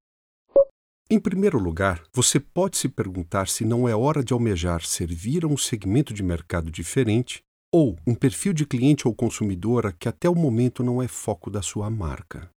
Em 1.10 1.20
primeiro 1.20 1.58
lugar, 1.58 2.02
você 2.14 2.40
pode 2.40 2.78
se 2.78 2.88
perguntar 2.88 3.46
se 3.46 3.66
não 3.66 3.86
é 3.86 3.94
hora 3.94 4.24
de 4.24 4.32
almejar 4.32 4.86
servir 4.86 5.44
a 5.44 5.48
um 5.48 5.58
segmento 5.58 6.14
de 6.14 6.22
mercado 6.22 6.70
diferente 6.70 7.42
ou 7.70 7.94
um 8.06 8.14
perfil 8.14 8.54
de 8.54 8.64
cliente 8.64 9.06
ou 9.06 9.14
consumidora 9.14 9.92
que 9.92 10.08
até 10.08 10.30
o 10.30 10.34
momento 10.34 10.82
não 10.82 11.02
é 11.02 11.08
foco 11.08 11.50
da 11.50 11.60
sua 11.60 11.90
marca. 11.90 12.50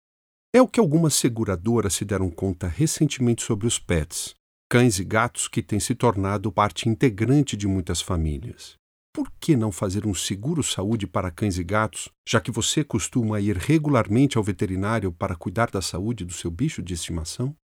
É 0.52 0.60
o 0.60 0.68
que 0.68 0.80
algumas 0.80 1.14
seguradoras 1.14 1.94
se 1.94 2.04
deram 2.04 2.28
conta 2.28 2.68
recentemente 2.68 3.44
sobre 3.44 3.68
os 3.68 3.78
pets, 3.78 4.34
cães 4.68 4.98
e 4.98 5.04
gatos 5.04 5.48
que 5.48 5.62
têm 5.62 5.80
se 5.80 5.94
tornado 5.94 6.52
parte 6.52 6.90
integrante 6.90 7.56
de 7.56 7.68
muitas 7.68 8.02
famílias. 8.02 8.74
Por 9.14 9.32
que 9.40 9.56
não 9.56 9.72
fazer 9.72 10.08
um 10.08 10.14
seguro 10.14 10.64
saúde 10.64 11.06
para 11.06 11.30
cães 11.30 11.60
e 11.60 11.64
gatos, 11.64 12.10
já 12.28 12.42
que 12.42 12.50
você 12.50 12.84
costuma 12.84 13.40
ir 13.40 13.58
regularmente 13.58 14.40
ao 14.40 14.44
veterinário 14.44 15.12
para 15.12 15.36
cuidar 15.36 15.70
da 15.70 15.84
saúde 15.84 16.26
do 16.26 16.34
seu 16.34 16.50
bicho 16.50 16.82
de 16.82 16.96
estimação? 16.96 17.56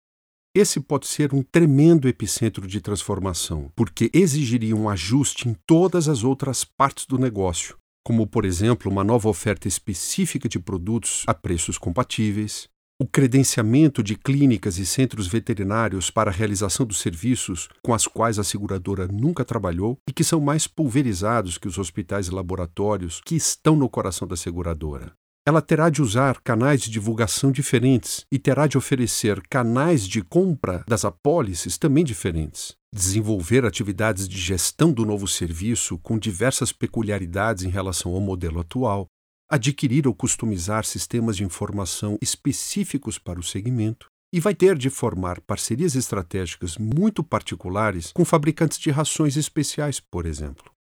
Esse 0.54 0.78
pode 0.78 1.06
ser 1.06 1.32
um 1.32 1.42
tremendo 1.42 2.06
epicentro 2.06 2.66
de 2.66 2.82
transformação, 2.82 3.72
porque 3.74 4.10
exigiria 4.12 4.76
um 4.76 4.90
ajuste 4.90 5.48
em 5.48 5.56
todas 5.66 6.06
as 6.06 6.22
outras 6.22 6.64
partes 6.64 7.06
do 7.06 7.18
negócio, 7.18 7.78
como, 8.04 8.26
por 8.26 8.44
exemplo, 8.44 8.90
uma 8.90 9.02
nova 9.02 9.28
oferta 9.30 9.66
específica 9.66 10.50
de 10.50 10.58
produtos 10.58 11.24
a 11.26 11.32
preços 11.32 11.78
compatíveis, 11.78 12.68
o 13.00 13.06
credenciamento 13.06 14.04
de 14.04 14.14
clínicas 14.14 14.78
e 14.78 14.86
centros 14.86 15.26
veterinários 15.26 16.10
para 16.10 16.30
a 16.30 16.34
realização 16.34 16.86
dos 16.86 17.00
serviços 17.00 17.68
com 17.82 17.92
as 17.92 18.06
quais 18.06 18.38
a 18.38 18.44
seguradora 18.44 19.08
nunca 19.08 19.44
trabalhou 19.44 19.98
e 20.08 20.12
que 20.12 20.22
são 20.22 20.40
mais 20.40 20.68
pulverizados 20.68 21.58
que 21.58 21.66
os 21.66 21.76
hospitais 21.76 22.28
e 22.28 22.30
laboratórios 22.30 23.20
que 23.24 23.34
estão 23.34 23.74
no 23.74 23.88
coração 23.88 24.28
da 24.28 24.36
seguradora. 24.36 25.12
ela 25.46 25.60
terá 25.60 25.90
de 25.90 26.00
usar 26.00 26.40
canais 26.40 26.80
de 26.80 26.90
divulgação 26.90 27.52
diferentes 27.52 28.24
e 28.32 28.38
terá 28.38 28.66
de 28.66 28.78
oferecer 28.78 29.42
canais 29.50 30.08
de 30.08 30.22
compra 30.22 30.82
das 30.88 31.04
apólices 31.04 31.76
também 31.76 32.02
diferentes. 32.02 32.74
Desenvolver 32.94 33.66
atividades 33.66 34.26
de 34.26 34.38
gestão 34.38 34.90
do 34.90 35.04
novo 35.04 35.28
serviço 35.28 35.98
com 35.98 36.18
diversas 36.18 36.72
peculiaridades 36.72 37.64
em 37.64 37.68
relação 37.68 38.14
ao 38.14 38.20
modelo 38.20 38.60
atual. 38.60 39.06
Adquirir 39.50 40.08
ou 40.08 40.14
customizar 40.14 40.84
sistemas 40.84 41.36
de 41.36 41.44
informação 41.44 42.18
específicos 42.20 43.18
para 43.18 43.38
o 43.38 43.42
segmento. 43.42 44.06
E 44.32 44.40
vai 44.40 44.54
ter 44.54 44.76
de 44.76 44.90
formar 44.90 45.40
parcerias 45.42 45.94
estratégicas 45.94 46.76
muito 46.76 47.22
particulares 47.22 48.10
com 48.12 48.24
fabricantes 48.24 48.78
de 48.78 48.90
rações 48.90 49.36
especiais, 49.36 50.00
por 50.00 50.26
exemplo. 50.26 50.72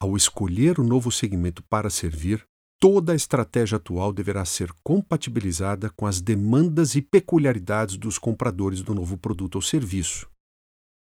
Ao 0.00 0.16
escolher 0.16 0.80
o 0.80 0.84
novo 0.84 1.12
segmento 1.12 1.62
para 1.62 1.88
servir, 1.88 2.44
toda 2.80 3.12
a 3.12 3.16
estratégia 3.16 3.76
atual 3.76 4.12
deverá 4.12 4.44
ser 4.44 4.72
compatibilizada 4.82 5.90
com 5.90 6.06
as 6.06 6.20
demandas 6.20 6.94
e 6.96 7.02
peculiaridades 7.02 7.96
dos 7.96 8.18
compradores 8.18 8.82
do 8.82 8.94
novo 8.94 9.16
produto 9.16 9.56
ou 9.56 9.62
serviço. 9.62 10.28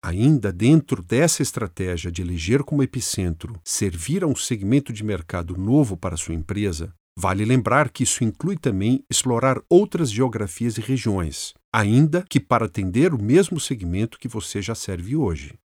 Ainda 0.03 0.53
dentro 0.53 1.03
dessa 1.03 1.43
estratégia 1.43 2.11
de 2.11 2.23
eleger 2.23 2.63
como 2.63 2.83
epicentro 2.83 3.61
servir 3.65 4.23
a 4.23 4.27
um 4.29 4.37
segmento 4.37 4.93
de 4.93 5.03
mercado 5.03 5.57
novo 5.57 5.97
para 5.97 6.17
sua 6.17 6.35
empresa, 6.35 6.95
vale 7.19 7.45
lembrar 7.45 7.91
que 7.91 8.05
isso 8.05 8.23
inclui 8.23 8.57
também 8.57 9.05
explorar 9.11 9.61
outras 9.69 10.11
geografias 10.11 10.79
e 10.79 10.81
regiões, 10.81 11.53
ainda 11.75 12.25
que 12.29 12.39
para 12.39 12.67
atender 12.67 13.13
o 13.13 13.21
mesmo 13.21 13.59
segmento 13.59 14.21
que 14.21 14.29
você 14.29 14.63
já 14.63 14.75
serve 14.75 15.17
hoje. 15.17 15.59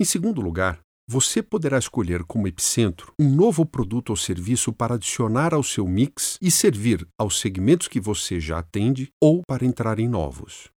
Em 0.00 0.04
segundo 0.04 0.40
lugar, 0.40 0.80
você 1.08 1.42
poderá 1.42 1.76
escolher 1.76 2.22
como 2.22 2.46
epicentro 2.46 3.12
um 3.18 3.28
novo 3.28 3.66
produto 3.66 4.10
ou 4.10 4.16
serviço 4.16 4.72
para 4.72 4.94
adicionar 4.94 5.52
ao 5.52 5.64
seu 5.64 5.84
mix 5.88 6.38
e 6.40 6.48
servir 6.48 7.04
aos 7.18 7.40
segmentos 7.40 7.88
que 7.88 7.98
você 7.98 8.38
já 8.38 8.60
atende 8.60 9.10
ou 9.20 9.42
para 9.44 9.66
entrar 9.66 9.98
em 9.98 10.08
novos. 10.08 10.70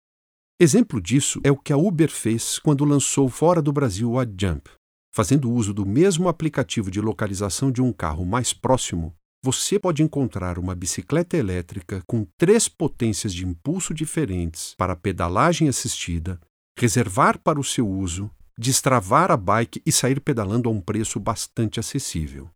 Exemplo 0.63 1.01
disso 1.01 1.41
é 1.44 1.51
o 1.51 1.58
que 1.58 1.74
a 1.74 1.75
Uber 1.75 2.12
fez 2.12 2.60
quando 2.60 2.86
lançou 2.86 3.27
fora 3.27 3.63
do 3.63 3.74
Brasil 3.74 4.20
a 4.20 4.24
Jump. 4.24 4.70
Fazendo 5.12 5.51
uso 5.51 5.74
do 5.74 5.88
mesmo 5.88 6.30
aplicativo 6.30 6.91
de 6.91 7.01
localização 7.01 7.72
de 7.72 7.82
um 7.82 7.91
carro 7.91 8.24
mais 8.24 8.53
próximo, 8.53 9.12
você 9.44 9.80
pode 9.80 10.03
encontrar 10.03 10.60
uma 10.60 10.75
bicicleta 10.75 11.36
elétrica 11.36 12.03
com 12.06 12.27
três 12.38 12.70
potências 12.70 13.34
de 13.34 13.44
impulso 13.44 13.91
diferentes 13.91 14.75
para 14.77 14.96
pedalagem 14.96 15.68
assistida, 15.68 16.39
reservar 16.77 17.39
para 17.39 17.60
o 17.60 17.63
seu 17.63 17.89
uso 17.89 18.30
destravar 18.56 19.32
a 19.32 19.38
bike 19.38 19.82
e 19.84 19.91
sair 19.91 20.22
pedalando 20.22 20.70
a 20.70 20.72
um 20.72 20.80
preço 20.80 21.20
bastante 21.20 21.80
acessível. 21.80 22.51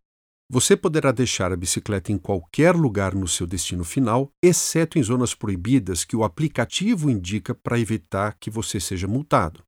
Você 0.48 0.76
poderá 0.76 1.10
deixar 1.10 1.52
a 1.52 1.56
bicicleta 1.56 2.12
em 2.12 2.18
qualquer 2.18 2.74
lugar 2.74 3.14
no 3.14 3.26
seu 3.26 3.48
destino 3.48 3.82
final, 3.82 4.30
exceto 4.40 4.96
em 4.96 5.02
zonas 5.02 5.34
proibidas 5.34 6.04
que 6.04 6.14
o 6.14 6.22
aplicativo 6.22 7.10
indica 7.10 7.52
para 7.52 7.80
evitar 7.80 8.36
que 8.38 8.48
você 8.48 8.78
seja 8.78 9.08
multado. 9.08 9.64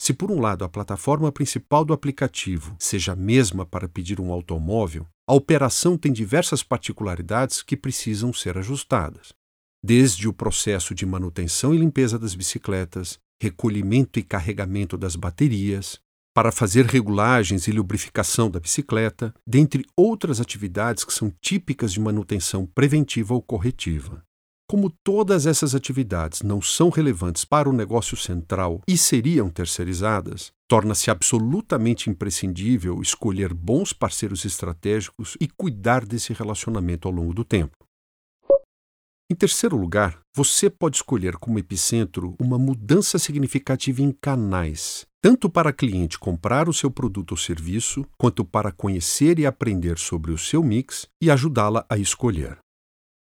Se, 0.00 0.14
por 0.14 0.30
um 0.30 0.40
lado, 0.40 0.64
a 0.64 0.68
plataforma 0.70 1.30
principal 1.30 1.84
do 1.84 1.92
aplicativo 1.92 2.74
seja 2.78 3.12
a 3.12 3.16
mesma 3.16 3.66
para 3.66 3.86
pedir 3.86 4.20
um 4.20 4.32
automóvel, 4.32 5.06
a 5.28 5.34
operação 5.34 5.98
tem 5.98 6.12
diversas 6.12 6.62
particularidades 6.62 7.62
que 7.62 7.76
precisam 7.76 8.32
ser 8.32 8.56
ajustadas. 8.56 9.34
Desde 9.84 10.26
o 10.26 10.32
processo 10.32 10.94
de 10.94 11.04
manutenção 11.04 11.74
e 11.74 11.78
limpeza 11.78 12.18
das 12.18 12.34
bicicletas, 12.34 13.18
recolhimento 13.40 14.18
e 14.18 14.22
carregamento 14.22 14.96
das 14.96 15.14
baterias, 15.14 16.00
para 16.34 16.50
fazer 16.50 16.86
regulagens 16.86 17.68
e 17.68 17.72
lubrificação 17.72 18.50
da 18.50 18.58
bicicleta, 18.58 19.34
dentre 19.46 19.84
outras 19.96 20.40
atividades 20.40 21.04
que 21.04 21.12
são 21.12 21.32
típicas 21.40 21.92
de 21.92 22.00
manutenção 22.00 22.66
preventiva 22.66 23.34
ou 23.34 23.42
corretiva. 23.42 24.22
Como 24.68 24.88
todas 25.04 25.44
essas 25.44 25.74
atividades 25.74 26.40
não 26.40 26.62
são 26.62 26.88
relevantes 26.88 27.44
para 27.44 27.68
o 27.68 27.72
negócio 27.74 28.16
central 28.16 28.80
e 28.88 28.96
seriam 28.96 29.50
terceirizadas, 29.50 30.50
torna-se 30.66 31.10
absolutamente 31.10 32.08
imprescindível 32.08 33.02
escolher 33.02 33.52
bons 33.52 33.92
parceiros 33.92 34.46
estratégicos 34.46 35.36
e 35.38 35.46
cuidar 35.46 36.06
desse 36.06 36.32
relacionamento 36.32 37.06
ao 37.06 37.12
longo 37.12 37.34
do 37.34 37.44
tempo. 37.44 37.76
Em 39.30 39.34
terceiro 39.34 39.76
lugar, 39.76 40.18
você 40.34 40.70
pode 40.70 40.96
escolher 40.96 41.36
como 41.36 41.58
epicentro 41.58 42.34
uma 42.40 42.58
mudança 42.58 43.18
significativa 43.18 44.00
em 44.00 44.10
canais, 44.12 45.06
tanto 45.22 45.48
para 45.48 45.72
cliente 45.72 46.18
comprar 46.18 46.68
o 46.68 46.72
seu 46.72 46.90
produto 46.90 47.30
ou 47.30 47.36
serviço, 47.36 48.04
quanto 48.18 48.44
para 48.44 48.72
conhecer 48.72 49.38
e 49.38 49.46
aprender 49.46 49.96
sobre 49.96 50.32
o 50.32 50.36
seu 50.36 50.64
mix 50.64 51.06
e 51.22 51.30
ajudá-la 51.30 51.86
a 51.88 51.96
escolher. 51.96 52.58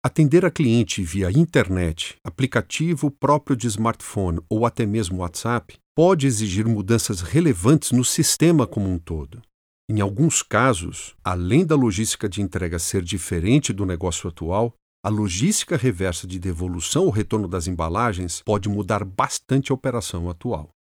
Atender 0.04 0.46
a 0.46 0.52
cliente 0.52 1.02
via 1.02 1.32
internet, 1.32 2.18
aplicativo 2.22 3.10
próprio 3.10 3.56
de 3.56 3.66
smartphone 3.68 4.40
ou 4.50 4.66
até 4.66 4.86
mesmo 4.86 5.22
WhatsApp 5.22 5.78
pode 5.96 6.28
exigir 6.28 6.68
mudanças 6.68 7.22
relevantes 7.22 7.92
no 7.92 8.04
sistema 8.04 8.68
como 8.68 8.90
um 8.90 9.00
todo. 9.00 9.42
Em 9.90 10.02
alguns 10.02 10.44
casos, 10.44 11.16
além 11.24 11.66
da 11.66 11.75
logística 11.75 12.28
de 12.28 12.42
entrega 12.42 12.78
ser 12.78 13.04
diferente 13.04 13.72
do 13.72 13.86
negócio 13.86 14.30
atual, 14.30 14.74
a 15.02 15.10
logística 15.10 15.78
reversa 15.78 16.28
de 16.28 16.40
devolução 16.40 17.06
ou 17.06 17.10
retorno 17.10 17.48
das 17.48 17.68
embalagens 17.68 18.42
pode 18.44 18.68
mudar 18.68 19.06
bastante 19.06 19.72
a 19.72 19.75
operação 19.75 20.30
atual. 20.30 20.75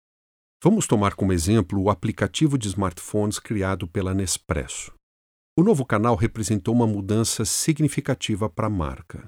Vamos 0.65 0.87
tomar 0.87 1.13
como 1.15 1.31
exemplo 1.31 1.79
o 1.79 1.91
aplicativo 1.91 2.57
de 2.57 2.69
smartphones 2.69 3.39
criado 3.39 3.87
pela 3.87 4.15
Nespresso. 4.15 4.95
O 5.59 5.63
novo 5.63 5.85
canal 5.85 6.17
representou 6.17 6.75
uma 6.75 6.87
mudança 6.87 7.45
significativa 7.45 8.49
para 8.49 8.69
a 8.69 8.71
marca. 8.71 9.27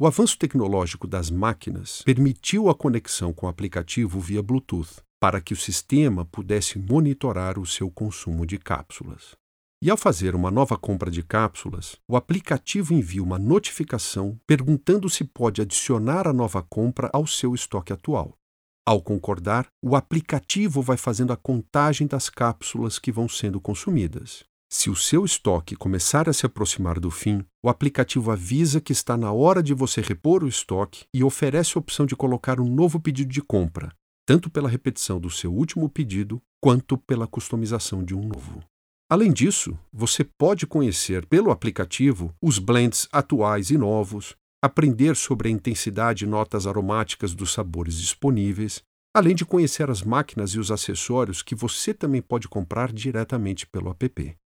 O 0.00 0.06
avanço 0.06 0.38
tecnológico 0.38 1.08
das 1.08 1.32
máquinas 1.32 2.02
permitiu 2.04 2.68
a 2.68 2.76
conexão 2.76 3.32
com 3.32 3.46
o 3.46 3.48
aplicativo 3.48 4.20
via 4.20 4.40
Bluetooth, 4.40 5.02
para 5.20 5.40
que 5.40 5.52
o 5.52 5.56
sistema 5.56 6.24
pudesse 6.26 6.78
monitorar 6.78 7.58
o 7.58 7.66
seu 7.66 7.90
consumo 7.90 8.46
de 8.46 8.56
cápsulas. 8.56 9.32
E 9.82 9.90
ao 9.90 9.96
fazer 9.96 10.32
uma 10.32 10.48
nova 10.52 10.78
compra 10.78 11.10
de 11.10 11.24
cápsulas, 11.24 11.96
o 12.06 12.14
aplicativo 12.14 12.94
envia 12.94 13.20
uma 13.20 13.36
notificação 13.36 14.38
perguntando 14.46 15.10
se 15.10 15.24
pode 15.24 15.60
adicionar 15.60 16.28
a 16.28 16.32
nova 16.32 16.62
compra 16.62 17.10
ao 17.12 17.26
seu 17.26 17.52
estoque 17.52 17.92
atual. 17.92 18.38
Ao 18.84 19.00
concordar, 19.00 19.68
o 19.80 19.94
aplicativo 19.94 20.82
vai 20.82 20.96
fazendo 20.96 21.32
a 21.32 21.36
contagem 21.36 22.04
das 22.04 22.28
cápsulas 22.28 22.98
que 22.98 23.12
vão 23.12 23.28
sendo 23.28 23.60
consumidas. 23.60 24.42
Se 24.68 24.90
o 24.90 24.96
seu 24.96 25.24
estoque 25.24 25.76
começar 25.76 26.28
a 26.28 26.32
se 26.32 26.46
aproximar 26.46 26.98
do 26.98 27.10
fim, 27.10 27.44
o 27.62 27.68
aplicativo 27.68 28.32
avisa 28.32 28.80
que 28.80 28.90
está 28.90 29.16
na 29.16 29.30
hora 29.30 29.62
de 29.62 29.72
você 29.72 30.00
repor 30.00 30.42
o 30.42 30.48
estoque 30.48 31.04
e 31.14 31.22
oferece 31.22 31.76
a 31.76 31.78
opção 31.78 32.06
de 32.06 32.16
colocar 32.16 32.58
um 32.58 32.68
novo 32.68 32.98
pedido 32.98 33.30
de 33.30 33.40
compra, 33.40 33.94
tanto 34.26 34.50
pela 34.50 34.68
repetição 34.68 35.20
do 35.20 35.30
seu 35.30 35.52
último 35.52 35.88
pedido 35.88 36.42
quanto 36.60 36.98
pela 36.98 37.26
customização 37.26 38.02
de 38.02 38.16
um 38.16 38.22
novo. 38.22 38.64
Além 39.08 39.30
disso, 39.30 39.78
você 39.92 40.24
pode 40.24 40.66
conhecer 40.66 41.26
pelo 41.26 41.50
aplicativo 41.50 42.34
os 42.40 42.58
blends 42.58 43.06
atuais 43.12 43.70
e 43.70 43.76
novos, 43.76 44.34
aprender 44.62 45.16
sobre 45.16 45.48
a 45.48 45.50
intensidade 45.50 46.24
e 46.24 46.28
notas 46.28 46.68
aromáticas 46.68 47.34
dos 47.34 47.52
sabores 47.52 47.96
disponíveis, 47.96 48.80
além 49.14 49.34
de 49.34 49.44
conhecer 49.44 49.90
as 49.90 50.02
máquinas 50.02 50.52
e 50.52 50.58
os 50.60 50.70
acessórios 50.70 51.42
que 51.42 51.54
você 51.54 51.92
também 51.92 52.22
pode 52.22 52.48
comprar 52.48 52.92
diretamente 52.92 53.66
pelo 53.66 53.90
app. 53.90 54.36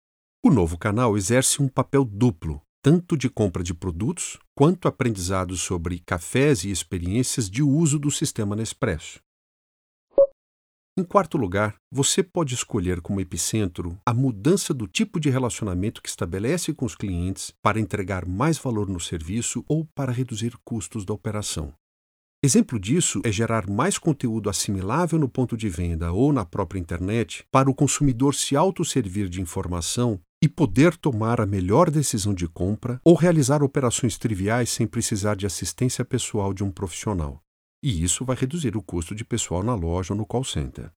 O 0.44 0.50
novo 0.50 0.78
canal 0.78 1.16
exerce 1.16 1.62
um 1.62 1.68
papel 1.68 2.04
duplo, 2.04 2.62
tanto 2.82 3.16
de 3.16 3.28
compra 3.28 3.62
de 3.62 3.74
produtos 3.74 4.38
quanto 4.56 4.88
aprendizado 4.88 5.56
sobre 5.56 5.98
cafés 5.98 6.64
e 6.64 6.70
experiências 6.70 7.50
de 7.50 7.62
uso 7.62 7.98
do 7.98 8.10
sistema 8.10 8.56
Nespresso. 8.56 9.20
Em 10.98 11.04
quarto 11.04 11.36
lugar, 11.36 11.76
você 11.92 12.22
pode 12.22 12.54
escolher 12.54 13.02
como 13.02 13.20
epicentro 13.20 13.98
a 14.06 14.14
mudança 14.14 14.72
do 14.72 14.88
tipo 14.88 15.20
de 15.20 15.28
relacionamento 15.28 16.00
que 16.00 16.08
estabelece 16.08 16.72
com 16.72 16.86
os 16.86 16.94
clientes 16.94 17.52
para 17.60 17.78
entregar 17.78 18.24
mais 18.24 18.56
valor 18.56 18.88
no 18.88 18.98
serviço 18.98 19.62
ou 19.68 19.86
para 19.94 20.10
reduzir 20.10 20.54
custos 20.64 21.04
da 21.04 21.12
operação. 21.12 21.74
Exemplo 22.42 22.80
disso 22.80 23.20
é 23.24 23.30
gerar 23.30 23.68
mais 23.68 23.98
conteúdo 23.98 24.48
assimilável 24.48 25.18
no 25.18 25.28
ponto 25.28 25.54
de 25.54 25.68
venda 25.68 26.12
ou 26.12 26.32
na 26.32 26.46
própria 26.46 26.78
internet 26.78 27.44
para 27.50 27.68
o 27.68 27.74
consumidor 27.74 28.34
se 28.34 28.56
autosservir 28.56 29.28
de 29.28 29.42
informação 29.42 30.18
e 30.42 30.48
poder 30.48 30.96
tomar 30.96 31.42
a 31.42 31.46
melhor 31.46 31.90
decisão 31.90 32.32
de 32.32 32.48
compra 32.48 32.98
ou 33.04 33.14
realizar 33.14 33.62
operações 33.62 34.16
triviais 34.16 34.70
sem 34.70 34.86
precisar 34.86 35.36
de 35.36 35.44
assistência 35.44 36.06
pessoal 36.06 36.54
de 36.54 36.64
um 36.64 36.70
profissional 36.70 37.42
e 37.86 38.02
isso 38.02 38.24
vai 38.24 38.34
reduzir 38.34 38.76
o 38.76 38.82
custo 38.82 39.14
de 39.14 39.24
pessoal 39.24 39.62
na 39.62 39.72
loja 39.72 40.12
ou 40.12 40.18
no 40.18 40.26
call 40.26 40.42
center. 40.42 40.90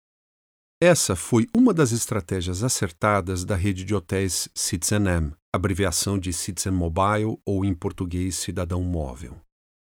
Essa 0.82 1.16
foi 1.16 1.46
uma 1.56 1.72
das 1.72 1.92
estratégias 1.92 2.64
acertadas 2.64 3.46
da 3.46 3.56
rede 3.56 3.84
de 3.84 3.94
hotéis 3.94 4.50
Citizen 4.56 5.32
abreviação 5.54 6.18
de 6.18 6.34
Citizen 6.34 6.74
Mobile 6.74 7.38
ou 7.46 7.64
em 7.64 7.76
português 7.76 8.38
Cidadão 8.38 8.82
Móvel. 8.82 9.40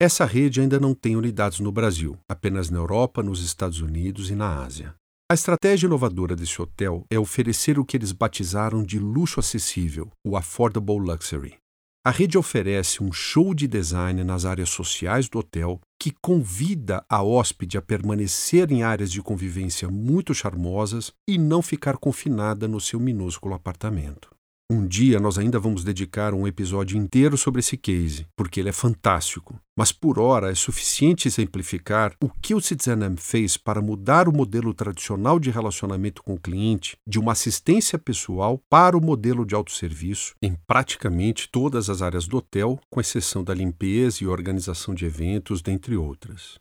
Essa 0.00 0.24
rede 0.24 0.62
ainda 0.62 0.80
não 0.80 0.94
tem 0.94 1.16
unidades 1.16 1.60
no 1.60 1.70
Brasil, 1.70 2.18
apenas 2.26 2.70
na 2.70 2.78
Europa, 2.78 3.22
nos 3.22 3.44
Estados 3.44 3.82
Unidos 3.82 4.30
e 4.30 4.34
na 4.34 4.62
Ásia. 4.64 4.94
A 5.30 5.34
estratégia 5.34 5.86
inovadora 5.86 6.34
desse 6.34 6.62
hotel 6.62 7.04
é 7.10 7.18
oferecer 7.18 7.78
o 7.78 7.84
que 7.84 7.96
eles 7.98 8.12
batizaram 8.12 8.82
de 8.82 8.98
luxo 8.98 9.38
acessível, 9.38 10.10
o 10.26 10.34
Affordable 10.34 10.98
Luxury. 10.98 11.58
A 12.06 12.10
rede 12.12 12.38
oferece 12.38 13.02
um 13.02 13.10
show 13.10 13.52
de 13.52 13.66
design 13.66 14.22
nas 14.22 14.44
áreas 14.44 14.68
sociais 14.68 15.28
do 15.28 15.40
hotel 15.40 15.80
que 15.98 16.12
convida 16.12 17.04
a 17.08 17.20
hóspede 17.20 17.76
a 17.76 17.82
permanecer 17.82 18.70
em 18.70 18.84
áreas 18.84 19.10
de 19.10 19.20
convivência 19.20 19.88
muito 19.88 20.32
charmosas 20.32 21.12
e 21.26 21.36
não 21.36 21.60
ficar 21.60 21.96
confinada 21.96 22.68
no 22.68 22.80
seu 22.80 23.00
minúsculo 23.00 23.56
apartamento. 23.56 24.35
Um 24.68 24.84
dia 24.84 25.20
nós 25.20 25.38
ainda 25.38 25.60
vamos 25.60 25.84
dedicar 25.84 26.34
um 26.34 26.44
episódio 26.44 26.98
inteiro 26.98 27.38
sobre 27.38 27.60
esse 27.60 27.76
case, 27.76 28.26
porque 28.34 28.58
ele 28.58 28.68
é 28.68 28.72
fantástico. 28.72 29.60
Mas 29.78 29.92
por 29.92 30.18
hora 30.18 30.50
é 30.50 30.56
suficiente 30.56 31.28
exemplificar 31.28 32.16
o 32.20 32.28
que 32.28 32.52
o 32.52 32.60
CitizenM 32.60 33.16
fez 33.16 33.56
para 33.56 33.80
mudar 33.80 34.28
o 34.28 34.32
modelo 34.32 34.74
tradicional 34.74 35.38
de 35.38 35.52
relacionamento 35.52 36.20
com 36.20 36.34
o 36.34 36.40
cliente 36.40 36.96
de 37.06 37.16
uma 37.16 37.30
assistência 37.30 37.96
pessoal 37.96 38.60
para 38.68 38.98
o 38.98 39.00
modelo 39.00 39.46
de 39.46 39.54
autosserviço 39.54 40.34
em 40.42 40.56
praticamente 40.66 41.48
todas 41.48 41.88
as 41.88 42.02
áreas 42.02 42.26
do 42.26 42.38
hotel, 42.38 42.80
com 42.90 43.00
exceção 43.00 43.44
da 43.44 43.54
limpeza 43.54 44.24
e 44.24 44.26
organização 44.26 44.96
de 44.96 45.04
eventos, 45.04 45.62
dentre 45.62 45.96
outras. 45.96 46.58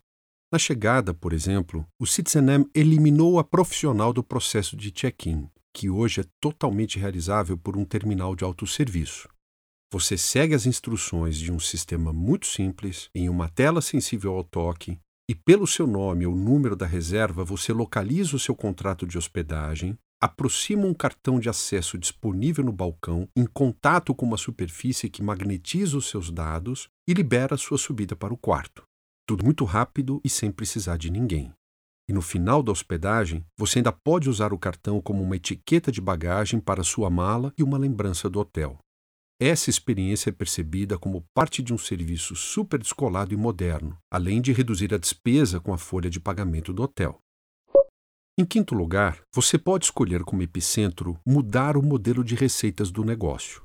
Na 0.54 0.60
chegada, 0.60 1.12
por 1.12 1.34
exemplo, 1.34 1.84
o 2.00 2.06
CitizenM 2.06 2.66
eliminou 2.76 3.40
a 3.40 3.44
profissional 3.44 4.14
do 4.14 4.24
processo 4.24 4.78
de 4.78 4.92
check-in 4.92 5.50
que 5.76 5.90
hoje 5.90 6.22
é 6.22 6.26
totalmente 6.40 6.98
realizável 6.98 7.58
por 7.58 7.76
um 7.76 7.84
terminal 7.84 8.34
de 8.34 8.46
autosserviço. 8.46 9.28
Você 9.92 10.18
segue 10.18 10.56
as 10.56 10.66
instruções 10.66 11.38
de 11.38 11.52
um 11.52 11.60
sistema 11.60 12.14
muito 12.14 12.48
simples, 12.48 13.10
em 13.14 13.28
uma 13.28 13.50
tela 13.50 13.82
sensível 13.82 14.36
ao 14.36 14.44
toque, 14.46 14.98
e 15.30 15.36
pelo 15.36 15.68
seu 15.68 15.86
nome 15.86 16.26
ou 16.26 16.34
número 16.34 16.78
da 16.78 16.86
reserva 16.86 17.44
você 17.44 17.74
localiza 17.74 18.38
o 18.38 18.40
seu 18.40 18.56
contrato 18.56 19.06
de 19.06 19.18
hospedagem, 19.18 19.98
aproxima 20.24 20.86
um 20.86 20.94
cartão 20.94 21.42
de 21.42 21.50
acesso 21.50 21.98
disponível 21.98 22.64
no 22.64 22.72
balcão 22.72 23.28
em 23.36 23.46
contato 23.46 24.16
com 24.16 24.26
uma 24.26 24.38
superfície 24.38 25.10
que 25.10 25.22
magnetiza 25.22 25.98
os 25.98 26.10
seus 26.10 26.32
dados 26.32 26.88
e 27.06 27.14
libera 27.14 27.58
sua 27.58 27.78
subida 27.78 28.16
para 28.16 28.34
o 28.34 28.38
quarto. 28.38 28.84
Tudo 29.28 29.44
muito 29.44 29.66
rápido 29.66 30.22
e 30.24 30.30
sem 30.30 30.52
precisar 30.52 30.96
de 30.96 31.10
ninguém. 31.12 31.52
E 32.08 32.14
no 32.14 32.22
final 32.22 32.62
da 32.62 32.72
hospedagem, 32.72 33.44
você 33.58 33.80
ainda 33.80 33.92
pode 33.92 34.30
usar 34.30 34.54
o 34.54 34.60
cartão 34.60 35.02
como 35.02 35.24
uma 35.24 35.36
etiqueta 35.36 35.92
de 35.92 36.00
bagagem 36.00 36.60
para 36.60 36.84
sua 36.84 37.10
mala 37.10 37.52
e 37.58 37.64
uma 37.64 37.78
lembrança 37.78 38.30
do 38.30 38.40
hotel. 38.40 38.78
Essa 39.42 39.70
experiência 39.70 40.30
é 40.30 40.34
percebida 40.34 40.98
como 40.98 41.26
parte 41.34 41.62
de 41.62 41.74
um 41.74 41.78
serviço 41.78 42.36
super 42.36 42.80
descolado 42.80 43.34
e 43.34 43.38
moderno, 43.38 43.98
além 44.10 44.42
de 44.42 44.54
reduzir 44.54 44.94
a 44.94 44.98
despesa 44.98 45.60
com 45.60 45.74
a 45.74 45.78
folha 45.78 46.10
de 46.10 46.20
pagamento 46.20 46.72
do 46.72 46.84
hotel. 46.84 47.20
Em 48.38 48.46
quinto 48.46 48.76
lugar, 48.76 49.22
você 49.34 49.58
pode 49.58 49.86
escolher 49.86 50.24
como 50.24 50.42
epicentro 50.42 51.18
mudar 51.26 51.76
o 51.76 51.82
modelo 51.82 52.24
de 52.24 52.36
receitas 52.36 52.92
do 52.92 53.04
negócio. 53.04 53.65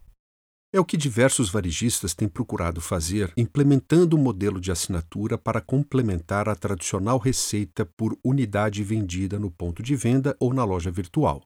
É 0.72 0.78
o 0.78 0.84
que 0.84 0.96
diversos 0.96 1.50
varejistas 1.50 2.14
têm 2.14 2.28
procurado 2.28 2.80
fazer, 2.80 3.32
implementando 3.36 4.16
um 4.16 4.22
modelo 4.22 4.60
de 4.60 4.70
assinatura 4.70 5.36
para 5.36 5.60
complementar 5.60 6.48
a 6.48 6.54
tradicional 6.54 7.18
receita 7.18 7.84
por 7.84 8.16
unidade 8.22 8.84
vendida 8.84 9.36
no 9.36 9.50
ponto 9.50 9.82
de 9.82 9.96
venda 9.96 10.36
ou 10.38 10.54
na 10.54 10.62
loja 10.62 10.88
virtual. 10.88 11.42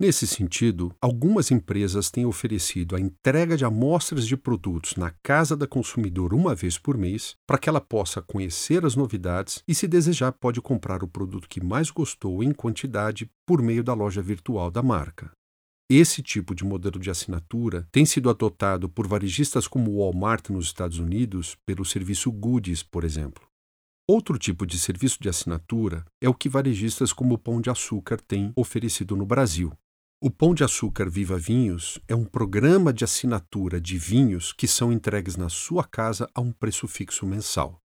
Nesse 0.00 0.28
sentido, 0.28 0.94
algumas 1.00 1.50
empresas 1.50 2.08
têm 2.08 2.24
oferecido 2.24 2.94
a 2.94 3.00
entrega 3.00 3.56
de 3.56 3.64
amostras 3.64 4.28
de 4.28 4.36
produtos 4.36 4.94
na 4.94 5.10
casa 5.24 5.56
da 5.56 5.66
consumidora 5.66 6.36
uma 6.36 6.54
vez 6.54 6.78
por 6.78 6.96
mês, 6.96 7.34
para 7.44 7.58
que 7.58 7.68
ela 7.68 7.80
possa 7.80 8.22
conhecer 8.22 8.86
as 8.86 8.94
novidades 8.94 9.60
e, 9.66 9.74
se 9.74 9.88
desejar, 9.88 10.30
pode 10.30 10.60
comprar 10.60 11.02
o 11.02 11.08
produto 11.08 11.48
que 11.48 11.60
mais 11.60 11.90
gostou 11.90 12.44
em 12.44 12.52
quantidade 12.52 13.28
por 13.44 13.60
meio 13.60 13.82
da 13.82 13.92
loja 13.92 14.22
virtual 14.22 14.70
da 14.70 14.84
marca. 14.84 15.32
Esse 15.90 16.22
tipo 16.22 16.54
de 16.54 16.64
modelo 16.64 16.98
de 16.98 17.10
assinatura 17.10 17.86
tem 17.92 18.06
sido 18.06 18.30
adotado 18.30 18.88
por 18.88 19.06
varejistas 19.06 19.68
como 19.68 19.90
o 19.90 19.98
Walmart 19.98 20.48
nos 20.50 20.66
Estados 20.66 20.98
Unidos 20.98 21.56
pelo 21.66 21.84
serviço 21.84 22.30
Goodies, 22.32 22.82
por 22.82 23.04
exemplo. 23.04 23.44
Outro 24.08 24.38
tipo 24.38 24.66
de 24.66 24.78
serviço 24.78 25.18
de 25.20 25.28
assinatura 25.28 26.04
é 26.20 26.28
o 26.28 26.34
que 26.34 26.48
varejistas 26.48 27.12
como 27.12 27.34
o 27.34 27.38
Pão 27.38 27.60
de 27.60 27.70
Açúcar 27.70 28.20
têm 28.20 28.52
oferecido 28.56 29.16
no 29.16 29.26
Brasil. 29.26 29.72
O 30.24 30.30
Pão 30.30 30.54
de 30.54 30.62
Açúcar 30.62 31.10
Viva 31.10 31.36
Vinhos 31.36 31.98
é 32.06 32.14
um 32.14 32.24
programa 32.24 32.92
de 32.92 33.02
assinatura 33.02 33.80
de 33.80 33.98
vinhos 33.98 34.52
que 34.52 34.68
são 34.68 34.92
entregues 34.92 35.36
na 35.36 35.48
sua 35.48 35.82
casa 35.82 36.28
a 36.32 36.40
um 36.40 36.52
preço 36.52 36.86
fixo 36.86 37.26
mensal. 37.26 37.81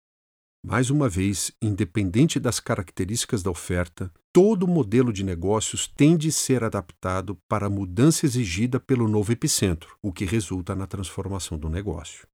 Mais 0.64 0.92
uma 0.92 1.10
vez, 1.10 1.52
independente 1.60 2.40
das 2.40 2.60
características 2.60 3.42
da 3.42 3.50
oferta, 3.50 4.12
todo 4.32 4.68
modelo 4.68 5.12
de 5.12 5.24
negócios 5.24 5.88
tem 5.88 6.16
de 6.16 6.32
ser 6.32 6.64
adaptado 6.64 7.36
para 7.50 7.66
a 7.66 7.70
mudança 7.70 8.28
exigida 8.28 8.80
pelo 8.80 9.08
novo 9.08 9.32
epicentro, 9.32 9.98
o 10.04 10.14
que 10.14 10.24
resulta 10.24 10.76
na 10.76 10.86
transformação 10.86 11.58
do 11.58 11.68
negócio. 11.68 12.28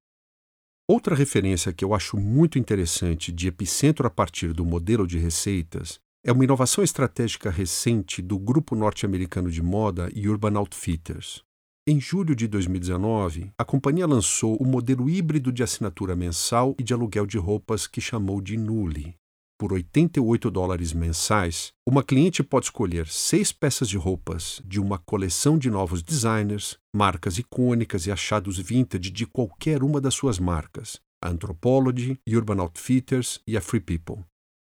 Outra 0.89 1.15
referência 1.15 1.71
que 1.71 1.85
eu 1.85 1.93
acho 1.93 2.17
muito 2.17 2.59
interessante 2.59 3.31
de 3.31 3.47
epicentro 3.47 4.05
a 4.05 4.09
partir 4.09 4.51
do 4.51 4.65
modelo 4.65 5.07
de 5.07 5.17
receitas 5.17 5.99
é 6.21 6.31
uma 6.31 6.43
inovação 6.43 6.83
estratégica 6.83 7.49
recente 7.49 8.21
do 8.21 8.37
grupo 8.37 8.75
norte-americano 8.75 9.49
de 9.49 9.61
moda 9.61 10.09
Urban 10.13 10.57
Outfitters. 10.57 11.46
Em 11.89 12.01
julho 12.01 12.35
de 12.35 12.49
2019, 12.49 13.49
a 13.57 13.63
companhia 13.63 14.05
lançou 14.05 14.57
o 14.57 14.67
modelo 14.67 15.09
híbrido 15.09 15.53
de 15.53 15.63
assinatura 15.63 16.17
mensal 16.17 16.75
e 16.77 16.83
de 16.83 16.93
aluguel 16.93 17.25
de 17.25 17.37
roupas 17.37 17.87
que 17.87 18.01
chamou 18.01 18.41
de 18.41 18.57
Nuli. 18.57 19.15
Por 19.57 19.71
88 19.71 20.51
dólares 20.51 20.91
mensais, 20.91 21.71
uma 21.87 22.03
cliente 22.03 22.43
pode 22.43 22.65
escolher 22.65 23.07
seis 23.07 23.53
peças 23.53 23.87
de 23.87 23.95
roupas 23.95 24.61
de 24.65 24.81
uma 24.81 24.97
coleção 24.97 25.57
de 25.57 25.69
novos 25.69 26.03
designers, 26.03 26.77
marcas 26.93 27.37
icônicas 27.37 28.05
e 28.05 28.11
achados 28.11 28.59
vintage 28.59 29.09
de 29.09 29.25
qualquer 29.25 29.81
uma 29.81 30.01
das 30.01 30.13
suas 30.13 30.39
marcas, 30.39 30.99
a 31.23 31.29
Anthropologie, 31.29 32.19
Urban 32.27 32.59
Outfitters 32.59 33.39
e 33.47 33.55
a 33.55 33.61
Free 33.61 33.79
People. 33.79 34.25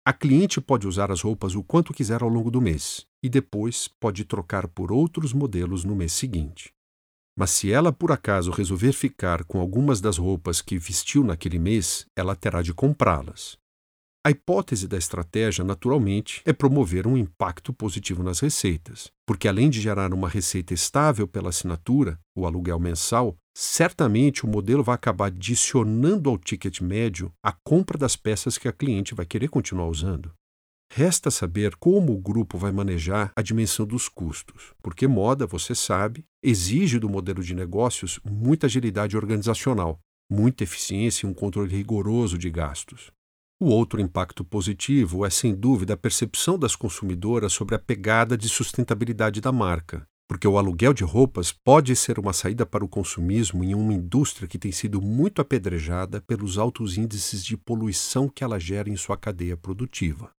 A 0.06 0.12
cliente 0.12 0.60
pode 0.60 0.86
usar 0.86 1.10
as 1.10 1.22
roupas 1.22 1.56
o 1.56 1.64
quanto 1.64 1.92
quiser 1.92 2.22
ao 2.22 2.28
longo 2.28 2.48
do 2.48 2.60
mês 2.60 3.04
e 3.20 3.28
depois 3.28 3.88
pode 3.98 4.24
trocar 4.24 4.68
por 4.68 4.92
outros 4.92 5.32
modelos 5.32 5.82
no 5.82 5.96
mês 5.96 6.12
seguinte. 6.12 6.77
Mas 7.38 7.50
se 7.50 7.70
ela 7.70 7.92
por 7.92 8.10
acaso 8.10 8.50
resolver 8.50 8.92
ficar 8.92 9.44
com 9.44 9.60
algumas 9.60 10.00
das 10.00 10.18
roupas 10.18 10.60
que 10.60 10.76
vestiu 10.76 11.22
naquele 11.22 11.56
mês, 11.56 12.04
ela 12.16 12.34
terá 12.34 12.62
de 12.62 12.74
comprá-las. 12.74 13.56
A 14.26 14.30
hipótese 14.32 14.88
da 14.88 14.98
estratégia, 14.98 15.64
naturalmente, 15.64 16.42
é 16.44 16.52
promover 16.52 17.06
um 17.06 17.16
impacto 17.16 17.72
positivo 17.72 18.24
nas 18.24 18.40
receitas, 18.40 19.12
porque 19.24 19.46
além 19.46 19.70
de 19.70 19.80
gerar 19.80 20.12
uma 20.12 20.28
receita 20.28 20.74
estável 20.74 21.28
pela 21.28 21.50
assinatura, 21.50 22.18
o 22.36 22.44
aluguel 22.44 22.80
mensal, 22.80 23.36
certamente 23.56 24.44
o 24.44 24.48
modelo 24.48 24.82
vai 24.82 24.96
acabar 24.96 25.26
adicionando 25.26 26.28
ao 26.28 26.36
ticket 26.36 26.80
médio 26.80 27.32
a 27.40 27.52
compra 27.52 27.96
das 27.96 28.16
peças 28.16 28.58
que 28.58 28.66
a 28.66 28.72
cliente 28.72 29.14
vai 29.14 29.24
querer 29.24 29.48
continuar 29.48 29.86
usando. 29.86 30.32
Resta 30.90 31.30
saber 31.30 31.76
como 31.76 32.12
o 32.12 32.18
grupo 32.18 32.56
vai 32.56 32.72
manejar 32.72 33.30
a 33.36 33.42
dimensão 33.42 33.86
dos 33.86 34.08
custos, 34.08 34.72
porque 34.82 35.06
moda, 35.06 35.46
você 35.46 35.74
sabe, 35.74 36.24
exige 36.42 36.98
do 36.98 37.08
modelo 37.08 37.42
de 37.42 37.54
negócios 37.54 38.18
muita 38.24 38.66
agilidade 38.66 39.16
organizacional, 39.16 40.00
muita 40.30 40.64
eficiência 40.64 41.26
e 41.26 41.30
um 41.30 41.34
controle 41.34 41.76
rigoroso 41.76 42.38
de 42.38 42.50
gastos. 42.50 43.12
O 43.60 43.66
outro 43.66 44.00
impacto 44.00 44.44
positivo 44.44 45.26
é, 45.26 45.30
sem 45.30 45.54
dúvida, 45.54 45.94
a 45.94 45.96
percepção 45.96 46.58
das 46.58 46.74
consumidoras 46.74 47.52
sobre 47.52 47.74
a 47.74 47.78
pegada 47.78 48.36
de 48.36 48.48
sustentabilidade 48.48 49.40
da 49.40 49.52
marca, 49.52 50.06
porque 50.28 50.46
o 50.46 50.56
aluguel 50.56 50.94
de 50.94 51.04
roupas 51.04 51.52
pode 51.52 51.94
ser 51.96 52.18
uma 52.18 52.32
saída 52.32 52.64
para 52.64 52.84
o 52.84 52.88
consumismo 52.88 53.64
em 53.64 53.74
uma 53.74 53.92
indústria 53.92 54.46
que 54.46 54.58
tem 54.58 54.70
sido 54.70 55.02
muito 55.02 55.42
apedrejada 55.42 56.20
pelos 56.20 56.56
altos 56.56 56.96
índices 56.96 57.44
de 57.44 57.56
poluição 57.56 58.28
que 58.28 58.44
ela 58.44 58.58
gera 58.58 58.88
em 58.88 58.96
sua 58.96 59.16
cadeia 59.16 59.56
produtiva. 59.56 60.30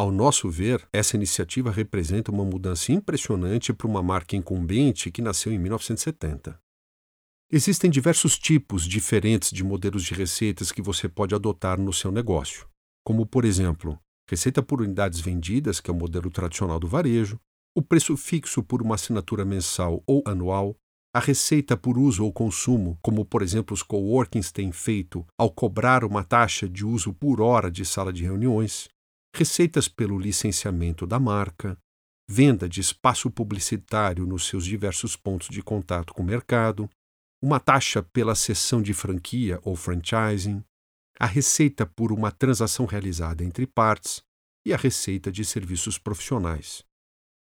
Ao 0.00 0.10
nosso 0.10 0.48
ver, 0.48 0.88
essa 0.94 1.14
iniciativa 1.14 1.70
representa 1.70 2.32
uma 2.32 2.42
mudança 2.42 2.90
impressionante 2.90 3.70
para 3.70 3.86
uma 3.86 4.02
marca 4.02 4.34
incumbente 4.34 5.10
que 5.10 5.20
nasceu 5.20 5.52
em 5.52 5.58
1970. 5.58 6.58
Existem 7.52 7.90
diversos 7.90 8.38
tipos 8.38 8.88
diferentes 8.88 9.50
de 9.50 9.62
modelos 9.62 10.02
de 10.02 10.14
receitas 10.14 10.72
que 10.72 10.80
você 10.80 11.06
pode 11.06 11.34
adotar 11.34 11.78
no 11.78 11.92
seu 11.92 12.10
negócio, 12.10 12.66
como, 13.04 13.26
por 13.26 13.44
exemplo, 13.44 14.00
receita 14.26 14.62
por 14.62 14.80
unidades 14.80 15.20
vendidas, 15.20 15.80
que 15.80 15.90
é 15.90 15.92
o 15.92 15.96
modelo 15.98 16.30
tradicional 16.30 16.80
do 16.80 16.88
varejo, 16.88 17.38
o 17.76 17.82
preço 17.82 18.16
fixo 18.16 18.62
por 18.62 18.80
uma 18.80 18.94
assinatura 18.94 19.44
mensal 19.44 20.02
ou 20.06 20.22
anual, 20.24 20.74
a 21.14 21.20
receita 21.20 21.76
por 21.76 21.98
uso 21.98 22.24
ou 22.24 22.32
consumo, 22.32 22.98
como 23.02 23.22
por 23.22 23.42
exemplo 23.42 23.74
os 23.74 23.82
coworkings 23.82 24.50
têm 24.50 24.72
feito 24.72 25.26
ao 25.36 25.50
cobrar 25.50 26.04
uma 26.04 26.24
taxa 26.24 26.66
de 26.66 26.86
uso 26.86 27.12
por 27.12 27.42
hora 27.42 27.70
de 27.70 27.84
sala 27.84 28.10
de 28.10 28.22
reuniões, 28.22 28.88
receitas 29.34 29.88
pelo 29.88 30.18
licenciamento 30.18 31.06
da 31.06 31.18
marca, 31.18 31.78
venda 32.28 32.68
de 32.68 32.80
espaço 32.80 33.30
publicitário 33.30 34.26
nos 34.26 34.46
seus 34.46 34.64
diversos 34.64 35.16
pontos 35.16 35.48
de 35.48 35.62
contato 35.62 36.14
com 36.14 36.22
o 36.22 36.26
mercado, 36.26 36.88
uma 37.42 37.58
taxa 37.58 38.02
pela 38.02 38.34
cessão 38.34 38.82
de 38.82 38.92
franquia 38.92 39.58
ou 39.62 39.74
franchising, 39.74 40.62
a 41.18 41.26
receita 41.26 41.84
por 41.84 42.12
uma 42.12 42.30
transação 42.30 42.86
realizada 42.86 43.44
entre 43.44 43.66
partes 43.66 44.22
e 44.64 44.72
a 44.72 44.76
receita 44.76 45.32
de 45.32 45.44
serviços 45.44 45.98
profissionais. 45.98 46.84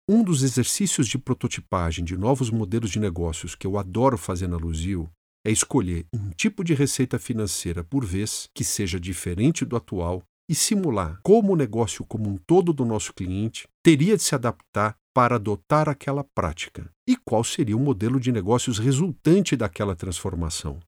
Um 0.09 0.23
dos 0.23 0.43
exercícios 0.43 1.07
de 1.07 1.17
prototipagem 1.17 2.03
de 2.03 2.17
novos 2.17 2.49
modelos 2.49 2.91
de 2.91 2.99
negócios 2.99 3.55
que 3.55 3.65
eu 3.65 3.77
adoro 3.77 4.17
fazer 4.17 4.47
na 4.47 4.57
Luzil 4.57 5.09
é 5.45 5.51
escolher 5.51 6.05
um 6.13 6.29
tipo 6.31 6.63
de 6.63 6.73
receita 6.73 7.17
financeira 7.17 7.83
por 7.83 8.05
vez 8.05 8.49
que 8.53 8.63
seja 8.63 8.99
diferente 8.99 9.63
do 9.63 9.75
atual 9.75 10.23
e 10.49 10.55
simular 10.55 11.19
como 11.23 11.53
o 11.53 11.55
negócio 11.55 12.05
como 12.05 12.29
um 12.29 12.37
todo 12.37 12.73
do 12.73 12.85
nosso 12.85 13.13
cliente 13.13 13.67
teria 13.83 14.17
de 14.17 14.23
se 14.23 14.35
adaptar 14.35 14.95
para 15.13 15.35
adotar 15.35 15.87
aquela 15.87 16.23
prática 16.23 16.89
e 17.07 17.15
qual 17.15 17.43
seria 17.43 17.77
o 17.77 17.79
modelo 17.79 18.19
de 18.19 18.31
negócios 18.31 18.79
resultante 18.79 19.55
daquela 19.55 19.95
transformação. 19.95 20.79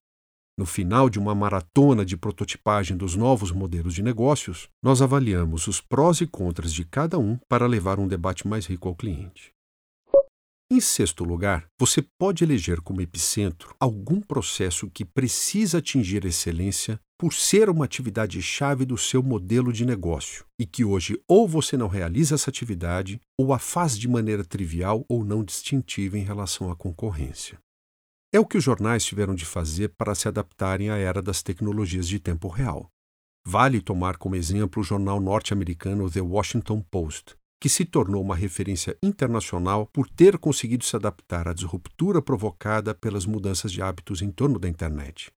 No 0.58 0.64
final 0.64 1.10
de 1.10 1.18
uma 1.18 1.34
maratona 1.34 2.04
de 2.04 2.16
prototipagem 2.16 2.96
dos 2.96 3.14
novos 3.14 3.52
modelos 3.52 3.94
de 3.94 4.02
negócios, 4.02 4.68
nós 4.82 5.02
avaliamos 5.02 5.66
os 5.66 5.82
prós 5.82 6.22
e 6.22 6.26
contras 6.26 6.72
de 6.72 6.84
cada 6.84 7.18
um 7.18 7.38
para 7.46 7.66
levar 7.66 8.00
um 8.00 8.08
debate 8.08 8.48
mais 8.48 8.64
rico 8.64 8.88
ao 8.88 8.94
cliente. 8.94 9.52
Em 10.72 10.80
sexto 10.80 11.22
lugar, 11.22 11.68
você 11.78 12.02
pode 12.18 12.42
eleger 12.42 12.80
como 12.80 13.00
epicentro 13.00 13.76
algum 13.78 14.20
processo 14.20 14.90
que 14.90 15.04
precisa 15.04 15.78
atingir 15.78 16.24
excelência 16.24 16.98
por 17.18 17.32
ser 17.32 17.70
uma 17.70 17.84
atividade-chave 17.84 18.84
do 18.84 18.98
seu 18.98 19.22
modelo 19.22 19.72
de 19.72 19.86
negócio 19.86 20.44
e 20.58 20.66
que 20.66 20.84
hoje 20.84 21.18
ou 21.26 21.48
você 21.48 21.76
não 21.76 21.88
realiza 21.88 22.34
essa 22.34 22.50
atividade 22.50 23.20
ou 23.38 23.54
a 23.54 23.58
faz 23.58 23.98
de 23.98 24.06
maneira 24.06 24.44
trivial 24.44 25.04
ou 25.08 25.24
não 25.24 25.42
distintiva 25.42 26.18
em 26.18 26.22
relação 26.22 26.70
à 26.70 26.76
concorrência. 26.76 27.58
É 28.32 28.38
o 28.38 28.44
que 28.44 28.58
os 28.58 28.64
jornais 28.64 29.04
tiveram 29.04 29.34
de 29.34 29.46
fazer 29.46 29.94
para 29.96 30.14
se 30.14 30.28
adaptarem 30.28 30.90
à 30.90 30.96
era 30.96 31.22
das 31.22 31.42
tecnologias 31.42 32.06
de 32.06 32.18
tempo 32.18 32.48
real. 32.48 32.90
Vale 33.46 33.80
tomar 33.80 34.16
como 34.16 34.36
exemplo 34.36 34.82
o 34.82 34.84
jornal 34.84 35.20
norte-americano 35.20 36.10
The 36.10 36.20
Washington 36.20 36.82
Post, 36.90 37.36
que 37.60 37.68
se 37.68 37.84
tornou 37.84 38.20
uma 38.20 38.36
referência 38.36 38.96
internacional 39.02 39.86
por 39.86 40.08
ter 40.08 40.36
conseguido 40.36 40.84
se 40.84 40.96
adaptar 40.96 41.48
à 41.48 41.54
disruptura 41.54 42.20
provocada 42.20 42.94
pelas 42.94 43.24
mudanças 43.24 43.72
de 43.72 43.80
hábitos 43.80 44.20
em 44.20 44.30
torno 44.30 44.58
da 44.58 44.68
internet. 44.68 45.30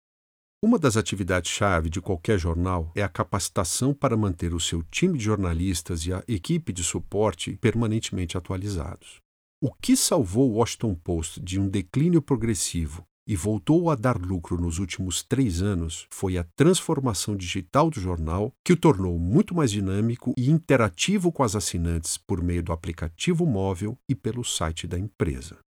Uma 0.61 0.77
das 0.77 0.97
atividades-chave 0.97 1.89
de 1.89 2.01
qualquer 2.01 2.37
jornal 2.37 2.91
é 2.93 3.01
a 3.01 3.07
capacitação 3.07 3.93
para 3.93 4.17
manter 4.17 4.53
o 4.53 4.59
seu 4.59 4.83
time 4.83 5.17
de 5.17 5.23
jornalistas 5.23 6.05
e 6.05 6.11
a 6.11 6.21
equipe 6.27 6.73
de 6.73 6.83
suporte 6.83 7.55
permanentemente 7.55 8.37
atualizados. 8.37 9.21
O 9.63 9.73
que 9.73 9.95
salvou 9.95 10.51
o 10.51 10.55
Washington 10.55 10.95
Post 10.95 11.39
de 11.39 11.57
um 11.57 11.69
declínio 11.69 12.21
progressivo 12.21 13.05
e 13.25 13.37
voltou 13.37 13.89
a 13.89 13.95
dar 13.95 14.17
lucro 14.17 14.59
nos 14.59 14.79
últimos 14.79 15.23
três 15.23 15.61
anos 15.61 16.07
foi 16.11 16.37
a 16.37 16.43
transformação 16.57 17.37
digital 17.37 17.89
do 17.89 18.01
jornal, 18.01 18.51
que 18.61 18.73
o 18.73 18.77
tornou 18.77 19.17
muito 19.17 19.55
mais 19.55 19.71
dinâmico 19.71 20.33
e 20.37 20.49
interativo 20.49 21.31
com 21.31 21.41
as 21.41 21.55
assinantes 21.55 22.17
por 22.17 22.43
meio 22.43 22.61
do 22.61 22.73
aplicativo 22.73 23.45
móvel 23.45 23.97
e 24.09 24.15
pelo 24.15 24.43
site 24.43 24.85
da 24.85 24.99
empresa. 24.99 25.57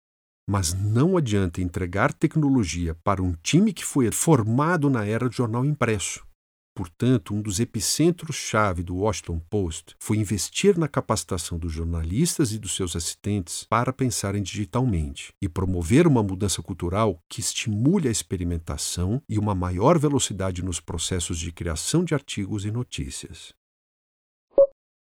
Mas 0.49 0.75
não 0.75 1.17
adianta 1.17 1.63
entregar 1.63 2.13
tecnologia 2.13 2.95
para 3.05 3.23
um 3.23 3.33
time 3.43 3.73
que 3.73 3.85
foi 3.85 4.11
formado 4.11 4.91
na 4.91 5.05
era 5.07 5.29
do 5.29 5.35
jornal 5.35 5.65
impresso. 5.65 6.27
Portanto, 6.75 7.35
um 7.35 7.43
dos 7.43 7.61
epicentros-chave 7.61 8.83
do 8.83 8.97
Washington 8.97 9.39
Post 9.51 9.95
foi 10.01 10.17
investir 10.17 10.79
na 10.79 10.89
capacitação 10.89 11.59
dos 11.59 11.71
jornalistas 11.71 12.51
e 12.53 12.59
dos 12.59 12.75
seus 12.75 12.97
assistentes 12.97 13.67
para 13.69 13.93
pensarem 13.93 14.43
digitalmente 14.43 15.35
e 15.41 15.49
promover 15.49 16.07
uma 16.07 16.23
mudança 16.23 16.63
cultural 16.63 17.19
que 17.29 17.41
estimule 17.41 18.09
a 18.09 18.11
experimentação 18.11 19.23
e 19.29 19.39
uma 19.39 19.55
maior 19.55 19.99
velocidade 19.99 20.65
nos 20.65 20.81
processos 20.81 21.39
de 21.39 21.53
criação 21.53 22.03
de 22.05 22.15
artigos 22.15 22.65
e 22.65 22.71
notícias. 22.71 23.53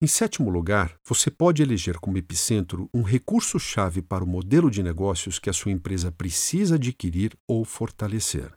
Em 0.02 0.06
sétimo 0.06 0.48
lugar, 0.48 0.98
você 1.06 1.30
pode 1.30 1.62
eleger 1.62 1.98
como 1.98 2.16
epicentro 2.16 2.88
um 2.94 3.02
recurso-chave 3.02 4.00
para 4.00 4.24
o 4.24 4.26
modelo 4.26 4.70
de 4.70 4.82
negócios 4.82 5.38
que 5.38 5.50
a 5.50 5.52
sua 5.52 5.72
empresa 5.72 6.10
precisa 6.10 6.76
adquirir 6.76 7.36
ou 7.46 7.66
fortalecer. 7.66 8.50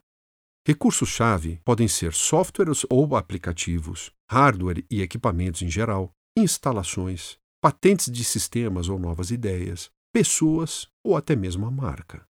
Recursos-chave 0.65 1.60
podem 1.65 1.86
ser 1.86 2.13
softwares 2.13 2.86
ou 2.89 3.17
aplicativos, 3.17 4.10
hardware 4.32 4.86
e 4.89 5.01
equipamentos 5.01 5.62
em 5.62 5.69
geral, 5.69 6.13
instalações, 6.38 7.38
patentes 7.62 8.10
de 8.10 8.23
sistemas 8.23 8.88
ou 8.88 8.97
novas 8.97 9.29
ideias, 9.29 9.91
pessoas 10.13 10.88
ou 11.03 11.17
até 11.17 11.36
mesmo 11.36 11.65
a 11.65 11.71
marca. 11.71 12.25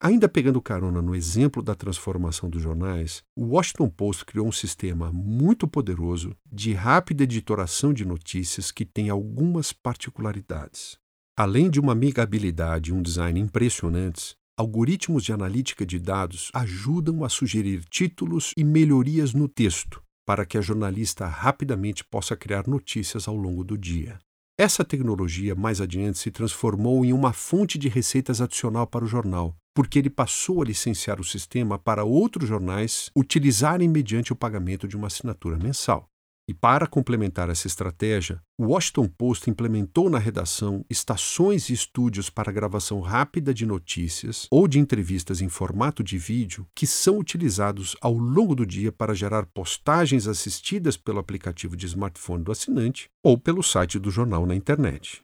Ainda 0.00 0.28
pegando 0.28 0.60
carona 0.60 1.00
no 1.00 1.14
exemplo 1.14 1.62
da 1.62 1.74
transformação 1.74 2.50
dos 2.50 2.62
jornais, 2.62 3.22
o 3.34 3.46
Washington 3.46 3.88
Post 3.88 4.24
criou 4.24 4.46
um 4.46 4.52
sistema 4.52 5.10
muito 5.12 5.66
poderoso 5.66 6.36
de 6.50 6.72
rápida 6.72 7.24
editoração 7.24 7.92
de 7.92 8.04
notícias 8.04 8.70
que 8.70 8.84
tem 8.84 9.08
algumas 9.08 9.72
particularidades. 9.72 10.98
Além 11.36 11.70
de 11.70 11.80
uma 11.80 11.92
amigabilidade 11.92 12.90
e 12.90 12.92
um 12.92 13.02
design 13.02 13.40
impressionantes, 13.40 14.36
Algoritmos 14.56 15.24
de 15.24 15.32
analítica 15.32 15.84
de 15.84 15.98
dados 15.98 16.48
ajudam 16.54 17.24
a 17.24 17.28
sugerir 17.28 17.84
títulos 17.90 18.52
e 18.56 18.62
melhorias 18.62 19.34
no 19.34 19.48
texto 19.48 20.00
para 20.24 20.46
que 20.46 20.56
a 20.56 20.60
jornalista 20.60 21.26
rapidamente 21.26 22.04
possa 22.04 22.36
criar 22.36 22.68
notícias 22.68 23.26
ao 23.26 23.36
longo 23.36 23.64
do 23.64 23.76
dia. 23.76 24.18
Essa 24.56 24.84
tecnologia 24.84 25.56
mais 25.56 25.80
adiante 25.80 26.18
se 26.18 26.30
transformou 26.30 27.04
em 27.04 27.12
uma 27.12 27.32
fonte 27.32 27.76
de 27.76 27.88
receitas 27.88 28.40
adicional 28.40 28.86
para 28.86 29.04
o 29.04 29.08
jornal, 29.08 29.56
porque 29.74 29.98
ele 29.98 30.08
passou 30.08 30.62
a 30.62 30.64
licenciar 30.64 31.20
o 31.20 31.24
sistema 31.24 31.78
para 31.78 32.04
outros 32.04 32.48
jornais 32.48 33.10
utilizarem 33.14 33.88
mediante 33.88 34.32
o 34.32 34.36
pagamento 34.36 34.86
de 34.86 34.96
uma 34.96 35.08
assinatura 35.08 35.58
mensal. 35.58 36.08
E 36.46 36.52
para 36.52 36.86
complementar 36.86 37.48
essa 37.48 37.66
estratégia, 37.66 38.38
o 38.58 38.66
Washington 38.66 39.08
Post 39.08 39.48
implementou 39.48 40.10
na 40.10 40.18
redação 40.18 40.84
estações 40.90 41.70
e 41.70 41.72
estúdios 41.72 42.28
para 42.28 42.52
gravação 42.52 43.00
rápida 43.00 43.54
de 43.54 43.64
notícias 43.64 44.46
ou 44.50 44.68
de 44.68 44.78
entrevistas 44.78 45.40
em 45.40 45.48
formato 45.48 46.04
de 46.04 46.18
vídeo 46.18 46.66
que 46.74 46.86
são 46.86 47.18
utilizados 47.18 47.96
ao 47.98 48.12
longo 48.12 48.54
do 48.54 48.66
dia 48.66 48.92
para 48.92 49.14
gerar 49.14 49.46
postagens 49.46 50.28
assistidas 50.28 50.98
pelo 50.98 51.18
aplicativo 51.18 51.74
de 51.74 51.86
smartphone 51.86 52.44
do 52.44 52.52
assinante 52.52 53.08
ou 53.22 53.38
pelo 53.38 53.62
site 53.62 53.98
do 53.98 54.10
jornal 54.10 54.44
na 54.44 54.54
internet. 54.54 55.23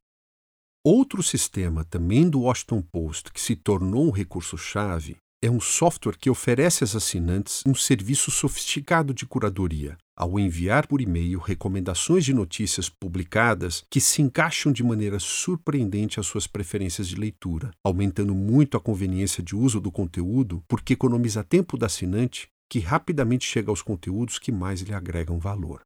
Outro 0.83 1.23
sistema, 1.23 1.85
também 1.85 2.31
do 2.31 2.41
Washington 2.41 2.81
Post, 2.81 3.31
que 3.35 3.41
se 3.41 3.55
tornou 3.55 4.07
um 4.07 4.11
recurso-chave, 4.11 5.19
é 5.45 5.51
um 5.51 5.61
software 5.61 6.17
que 6.17 6.31
oferece 6.31 6.83
aos 6.83 6.97
assinantes 6.97 7.63
um 7.67 7.75
serviço 7.75 8.31
sofisticado 8.31 9.13
de 9.13 9.27
curadoria, 9.27 9.99
ao 10.17 10.41
enviar 10.41 10.87
por 10.87 11.03
e-mail 11.03 11.39
recomendações 11.39 12.25
de 12.25 12.33
notícias 12.33 12.89
publicadas 12.89 13.85
que 13.91 14.01
se 14.01 14.23
encaixam 14.23 14.73
de 14.73 14.83
maneira 14.83 15.19
surpreendente 15.19 16.19
às 16.19 16.25
suas 16.25 16.47
preferências 16.47 17.07
de 17.07 17.17
leitura, 17.17 17.73
aumentando 17.85 18.35
muito 18.35 18.79
a 18.79 18.81
conveniência 18.81 19.43
de 19.43 19.55
uso 19.55 19.83
do 19.83 19.93
conteúdo, 19.93 20.63
porque 20.67 20.95
economiza 20.95 21.45
tempo 21.45 21.77
do 21.77 21.85
assinante, 21.85 22.49
que 22.71 22.79
rapidamente 22.79 23.47
chega 23.47 23.71
aos 23.71 23.83
conteúdos 23.83 24.39
que 24.39 24.51
mais 24.51 24.81
lhe 24.81 24.95
agregam 24.95 25.39
valor. 25.39 25.83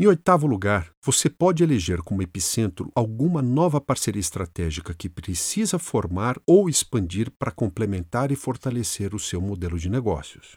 Em 0.00 0.06
oitavo 0.06 0.46
lugar, 0.46 0.92
você 1.04 1.28
pode 1.28 1.64
eleger 1.64 2.02
como 2.02 2.22
epicentro 2.22 2.88
alguma 2.94 3.42
nova 3.42 3.80
parceria 3.80 4.20
estratégica 4.20 4.94
que 4.94 5.08
precisa 5.08 5.76
formar 5.76 6.40
ou 6.46 6.68
expandir 6.68 7.32
para 7.36 7.50
complementar 7.50 8.30
e 8.30 8.36
fortalecer 8.36 9.12
o 9.12 9.18
seu 9.18 9.40
modelo 9.40 9.76
de 9.76 9.90
negócios. 9.90 10.56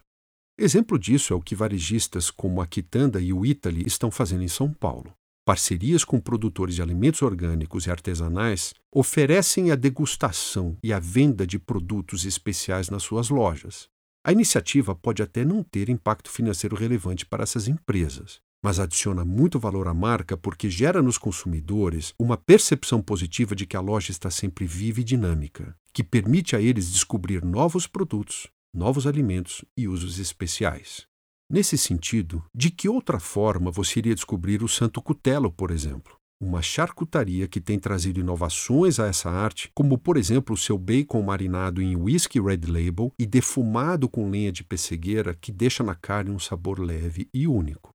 Exemplo 0.59 0.99
disso 0.99 1.33
é 1.33 1.35
o 1.35 1.41
que 1.41 1.55
varejistas 1.55 2.29
como 2.29 2.61
a 2.61 2.67
Quitanda 2.67 3.19
e 3.19 3.33
o 3.33 3.43
Italy 3.43 3.83
estão 3.83 4.11
fazendo 4.11 4.43
em 4.43 4.47
São 4.47 4.71
Paulo. 4.71 5.11
Parcerias 5.43 6.05
com 6.05 6.19
produtores 6.19 6.75
de 6.75 6.83
alimentos 6.83 7.23
orgânicos 7.23 7.87
e 7.87 7.89
artesanais 7.89 8.75
oferecem 8.93 9.71
a 9.71 9.75
degustação 9.75 10.77
e 10.83 10.93
a 10.93 10.99
venda 10.99 11.47
de 11.47 11.57
produtos 11.57 12.25
especiais 12.25 12.91
nas 12.91 13.01
suas 13.01 13.29
lojas. 13.29 13.89
A 14.23 14.31
iniciativa 14.31 14.93
pode 14.93 15.23
até 15.23 15.43
não 15.43 15.63
ter 15.63 15.89
impacto 15.89 16.29
financeiro 16.29 16.75
relevante 16.75 17.25
para 17.25 17.41
essas 17.41 17.67
empresas, 17.67 18.39
mas 18.63 18.79
adiciona 18.79 19.25
muito 19.25 19.59
valor 19.59 19.87
à 19.87 19.93
marca 19.93 20.37
porque 20.37 20.69
gera 20.69 21.01
nos 21.01 21.17
consumidores 21.17 22.13
uma 22.19 22.37
percepção 22.37 23.01
positiva 23.01 23.55
de 23.55 23.65
que 23.65 23.75
a 23.75 23.81
loja 23.81 24.11
está 24.11 24.29
sempre 24.29 24.65
viva 24.65 25.01
e 25.01 25.03
dinâmica, 25.03 25.75
que 25.93 26.03
permite 26.03 26.55
a 26.55 26.61
eles 26.61 26.91
descobrir 26.91 27.43
novos 27.43 27.87
produtos, 27.87 28.47
novos 28.73 29.07
alimentos 29.07 29.65
e 29.75 29.87
usos 29.87 30.19
especiais. 30.19 31.05
Nesse 31.51 31.77
sentido, 31.77 32.41
de 32.55 32.71
que 32.71 32.87
outra 32.87 33.19
forma 33.19 33.69
você 33.71 33.99
iria 33.99 34.15
descobrir 34.15 34.63
o 34.63 34.69
Santo 34.69 35.01
Cutelo, 35.01 35.51
por 35.51 35.69
exemplo? 35.69 36.15
Uma 36.41 36.61
charcutaria 36.61 37.47
que 37.47 37.59
tem 37.59 37.77
trazido 37.77 38.19
inovações 38.19 38.99
a 38.99 39.07
essa 39.07 39.29
arte, 39.29 39.69
como 39.75 39.97
por 39.97 40.17
exemplo 40.17 40.55
o 40.55 40.57
seu 40.57 40.77
bacon 40.77 41.21
marinado 41.21 41.81
em 41.81 41.95
whisky 41.95 42.39
red 42.39 42.61
label 42.65 43.11
e 43.19 43.25
defumado 43.25 44.07
com 44.07 44.29
lenha 44.29 44.51
de 44.51 44.63
pessegueira 44.63 45.35
que 45.39 45.51
deixa 45.51 45.83
na 45.83 45.93
carne 45.93 46.31
um 46.31 46.39
sabor 46.39 46.79
leve 46.79 47.27
e 47.33 47.47
único. 47.47 47.91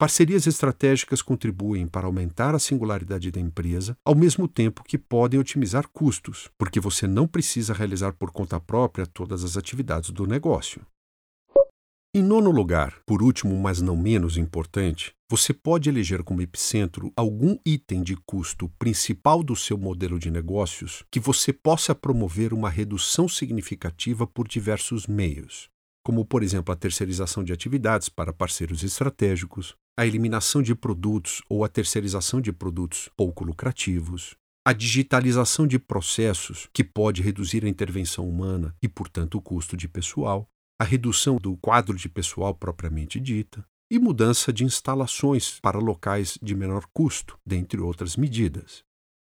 Parcerias 0.00 0.46
estratégicas 0.46 1.20
contribuem 1.20 1.88
para 1.88 2.06
aumentar 2.06 2.54
a 2.54 2.60
singularidade 2.60 3.32
da 3.32 3.40
empresa, 3.40 3.96
ao 4.04 4.14
mesmo 4.14 4.46
tempo 4.46 4.84
que 4.84 4.96
podem 4.96 5.40
otimizar 5.40 5.88
custos, 5.88 6.48
porque 6.56 6.78
você 6.78 7.08
não 7.08 7.26
precisa 7.26 7.74
realizar 7.74 8.12
por 8.12 8.30
conta 8.30 8.60
própria 8.60 9.04
todas 9.04 9.42
as 9.42 9.56
atividades 9.56 10.10
do 10.10 10.24
negócio. 10.24 10.86
Em 12.14 12.22
nono 12.22 12.52
lugar, 12.52 12.94
por 13.04 13.24
último, 13.24 13.58
mas 13.60 13.82
não 13.82 13.96
menos 13.96 14.36
importante, 14.36 15.12
você 15.28 15.52
pode 15.52 15.88
eleger 15.88 16.22
como 16.22 16.42
epicentro 16.42 17.12
algum 17.16 17.58
item 17.66 18.04
de 18.04 18.16
custo 18.24 18.68
principal 18.78 19.42
do 19.42 19.56
seu 19.56 19.76
modelo 19.76 20.16
de 20.16 20.30
negócios 20.30 21.02
que 21.10 21.18
você 21.18 21.52
possa 21.52 21.92
promover 21.92 22.54
uma 22.54 22.70
redução 22.70 23.26
significativa 23.26 24.28
por 24.28 24.46
diversos 24.46 25.08
meios, 25.08 25.68
como, 26.04 26.24
por 26.24 26.44
exemplo, 26.44 26.72
a 26.72 26.76
terceirização 26.76 27.42
de 27.42 27.52
atividades 27.52 28.08
para 28.08 28.32
parceiros 28.32 28.84
estratégicos, 28.84 29.76
a 29.98 30.06
eliminação 30.06 30.62
de 30.62 30.76
produtos 30.76 31.42
ou 31.48 31.64
a 31.64 31.68
terceirização 31.68 32.40
de 32.40 32.52
produtos 32.52 33.10
pouco 33.16 33.42
lucrativos, 33.42 34.36
a 34.64 34.72
digitalização 34.72 35.66
de 35.66 35.76
processos, 35.76 36.68
que 36.72 36.84
pode 36.84 37.20
reduzir 37.20 37.64
a 37.64 37.68
intervenção 37.68 38.28
humana 38.28 38.76
e, 38.80 38.88
portanto, 38.88 39.36
o 39.36 39.42
custo 39.42 39.76
de 39.76 39.88
pessoal, 39.88 40.48
a 40.80 40.84
redução 40.84 41.34
do 41.34 41.56
quadro 41.56 41.96
de 41.96 42.08
pessoal 42.08 42.54
propriamente 42.54 43.18
dita 43.18 43.66
e 43.90 43.98
mudança 43.98 44.52
de 44.52 44.62
instalações 44.62 45.58
para 45.60 45.80
locais 45.80 46.38
de 46.40 46.54
menor 46.54 46.86
custo, 46.92 47.36
dentre 47.44 47.80
outras 47.80 48.16
medidas. 48.16 48.84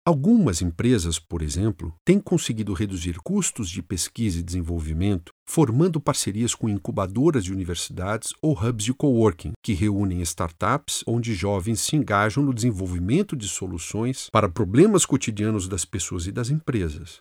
Algumas 0.08 0.62
empresas, 0.62 1.20
por 1.20 1.42
exemplo, 1.42 1.94
têm 2.06 2.18
conseguido 2.18 2.72
reduzir 2.72 3.18
custos 3.22 3.70
de 3.70 3.82
pesquisa 3.82 4.40
e 4.40 4.42
desenvolvimento 4.42 5.34
formando 5.46 6.00
parcerias 6.00 6.56
com 6.56 6.70
incubadoras 6.70 7.44
de 7.44 7.52
universidades 7.52 8.34
ou 8.42 8.54
hubs 8.54 8.86
de 8.86 8.94
coworking, 8.94 9.52
que 9.62 9.74
reúnem 9.74 10.22
startups 10.22 11.04
onde 11.06 11.36
jovens 11.36 11.82
se 11.82 11.98
engajam 11.98 12.42
no 12.42 12.54
desenvolvimento 12.54 13.36
de 13.36 13.50
soluções 13.50 14.30
para 14.32 14.48
problemas 14.48 15.06
cotidianos 15.06 15.68
das 15.68 15.84
pessoas 15.84 16.26
e 16.26 16.32
das 16.32 16.50
empresas. 16.50 17.20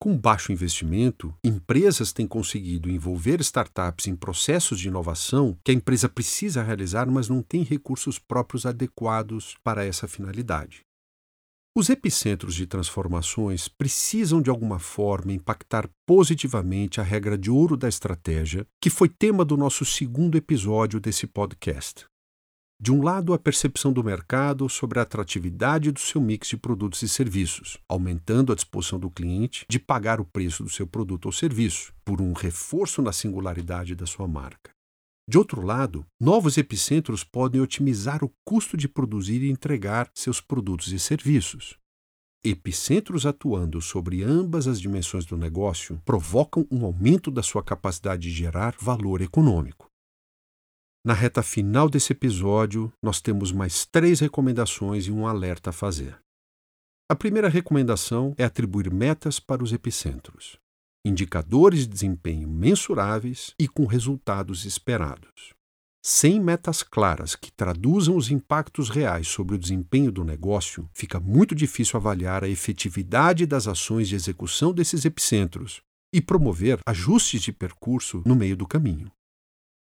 Com 0.00 0.18
baixo 0.18 0.50
investimento, 0.50 1.32
empresas 1.44 2.12
têm 2.12 2.26
conseguido 2.26 2.90
envolver 2.90 3.40
startups 3.42 4.08
em 4.08 4.16
processos 4.16 4.80
de 4.80 4.88
inovação 4.88 5.56
que 5.64 5.70
a 5.70 5.74
empresa 5.74 6.08
precisa 6.08 6.64
realizar, 6.64 7.08
mas 7.08 7.28
não 7.28 7.42
tem 7.42 7.62
recursos 7.62 8.18
próprios 8.18 8.66
adequados 8.66 9.56
para 9.62 9.84
essa 9.84 10.08
finalidade. 10.08 10.87
Os 11.76 11.88
epicentros 11.90 12.54
de 12.54 12.66
transformações 12.66 13.68
precisam 13.68 14.42
de 14.42 14.50
alguma 14.50 14.78
forma 14.78 15.32
impactar 15.32 15.88
positivamente 16.06 17.00
a 17.00 17.04
regra 17.04 17.38
de 17.38 17.50
ouro 17.50 17.76
da 17.76 17.88
estratégia, 17.88 18.66
que 18.80 18.90
foi 18.90 19.08
tema 19.08 19.44
do 19.44 19.56
nosso 19.56 19.84
segundo 19.84 20.36
episódio 20.36 20.98
desse 20.98 21.26
podcast. 21.26 22.04
De 22.80 22.92
um 22.92 23.02
lado, 23.02 23.34
a 23.34 23.38
percepção 23.38 23.92
do 23.92 24.04
mercado 24.04 24.68
sobre 24.68 25.00
a 25.00 25.02
atratividade 25.02 25.90
do 25.90 25.98
seu 25.98 26.20
mix 26.20 26.48
de 26.48 26.56
produtos 26.56 27.02
e 27.02 27.08
serviços, 27.08 27.76
aumentando 27.88 28.52
a 28.52 28.54
disposição 28.54 29.00
do 29.00 29.10
cliente 29.10 29.66
de 29.68 29.80
pagar 29.80 30.20
o 30.20 30.24
preço 30.24 30.62
do 30.62 30.70
seu 30.70 30.86
produto 30.86 31.26
ou 31.26 31.32
serviço, 31.32 31.92
por 32.04 32.20
um 32.20 32.32
reforço 32.32 33.02
na 33.02 33.12
singularidade 33.12 33.96
da 33.96 34.06
sua 34.06 34.28
marca. 34.28 34.77
De 35.28 35.36
outro 35.36 35.60
lado, 35.60 36.06
novos 36.18 36.56
epicentros 36.56 37.22
podem 37.22 37.60
otimizar 37.60 38.24
o 38.24 38.32
custo 38.46 38.78
de 38.78 38.88
produzir 38.88 39.42
e 39.42 39.50
entregar 39.50 40.10
seus 40.14 40.40
produtos 40.40 40.90
e 40.90 40.98
serviços. 40.98 41.76
Epicentros 42.42 43.26
atuando 43.26 43.78
sobre 43.82 44.22
ambas 44.22 44.66
as 44.66 44.80
dimensões 44.80 45.26
do 45.26 45.36
negócio 45.36 46.00
provocam 46.02 46.66
um 46.70 46.82
aumento 46.82 47.30
da 47.30 47.42
sua 47.42 47.62
capacidade 47.62 48.22
de 48.22 48.30
gerar 48.30 48.74
valor 48.80 49.20
econômico. 49.20 49.90
Na 51.04 51.12
reta 51.12 51.42
final 51.42 51.90
desse 51.90 52.14
episódio, 52.14 52.90
nós 53.02 53.20
temos 53.20 53.52
mais 53.52 53.84
três 53.84 54.20
recomendações 54.20 55.08
e 55.08 55.12
um 55.12 55.26
alerta 55.26 55.68
a 55.68 55.74
fazer. 55.74 56.18
A 57.06 57.14
primeira 57.14 57.50
recomendação 57.50 58.34
é 58.38 58.44
atribuir 58.44 58.90
metas 58.90 59.38
para 59.38 59.62
os 59.62 59.74
epicentros 59.74 60.58
indicadores 61.08 61.80
de 61.80 61.88
desempenho 61.88 62.48
mensuráveis 62.48 63.54
e 63.58 63.66
com 63.66 63.86
resultados 63.86 64.64
esperados. 64.64 65.54
Sem 66.04 66.40
metas 66.40 66.82
claras 66.82 67.34
que 67.34 67.50
traduzam 67.50 68.16
os 68.16 68.30
impactos 68.30 68.88
reais 68.88 69.28
sobre 69.28 69.56
o 69.56 69.58
desempenho 69.58 70.12
do 70.12 70.24
negócio, 70.24 70.88
fica 70.94 71.18
muito 71.18 71.54
difícil 71.54 71.98
avaliar 71.98 72.44
a 72.44 72.48
efetividade 72.48 73.44
das 73.44 73.66
ações 73.66 74.08
de 74.08 74.14
execução 74.14 74.72
desses 74.72 75.04
epicentros 75.04 75.82
e 76.14 76.20
promover 76.20 76.78
ajustes 76.86 77.42
de 77.42 77.52
percurso 77.52 78.22
no 78.24 78.34
meio 78.34 78.56
do 78.56 78.66
caminho. 78.66 79.10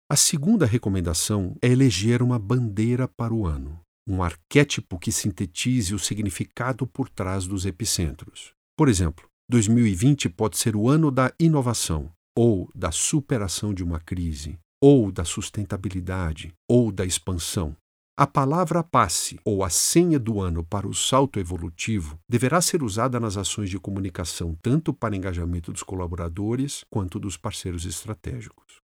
A 0.09 0.15
segunda 0.15 0.65
recomendação 0.65 1.57
é 1.61 1.67
eleger 1.67 2.21
uma 2.21 2.37
bandeira 2.37 3.07
para 3.07 3.33
o 3.33 3.47
ano, 3.47 3.79
um 4.07 4.21
arquétipo 4.21 4.99
que 4.99 5.11
sintetize 5.11 5.95
o 5.95 5.99
significado 5.99 6.85
por 6.85 7.09
trás 7.09 7.47
dos 7.47 7.65
epicentros. 7.65 8.53
Por 8.77 8.87
exemplo, 8.87 9.27
2020 9.49 10.29
pode 10.29 10.57
ser 10.57 10.75
o 10.75 10.89
ano 10.89 11.11
da 11.11 11.33
inovação, 11.39 12.11
ou 12.35 12.69
da 12.73 12.91
superação 12.91 13.73
de 13.73 13.83
uma 13.83 13.99
crise, 13.99 14.57
ou 14.81 15.11
da 15.11 15.25
sustentabilidade, 15.25 16.53
ou 16.67 16.91
da 16.91 17.05
expansão. 17.05 17.75
A 18.15 18.27
palavra 18.27 18.83
passe 18.83 19.39
ou 19.43 19.63
a 19.63 19.69
senha 19.69 20.19
do 20.19 20.39
ano 20.39 20.63
para 20.63 20.87
o 20.87 20.93
salto 20.93 21.39
evolutivo 21.39 22.19
deverá 22.29 22.61
ser 22.61 22.83
usada 22.83 23.19
nas 23.19 23.37
ações 23.37 23.71
de 23.71 23.79
comunicação 23.79 24.55
tanto 24.61 24.93
para 24.93 25.15
engajamento 25.15 25.71
dos 25.71 25.81
colaboradores 25.81 26.85
quanto 26.91 27.19
dos 27.19 27.37
parceiros 27.37 27.85
estratégicos. 27.85 28.83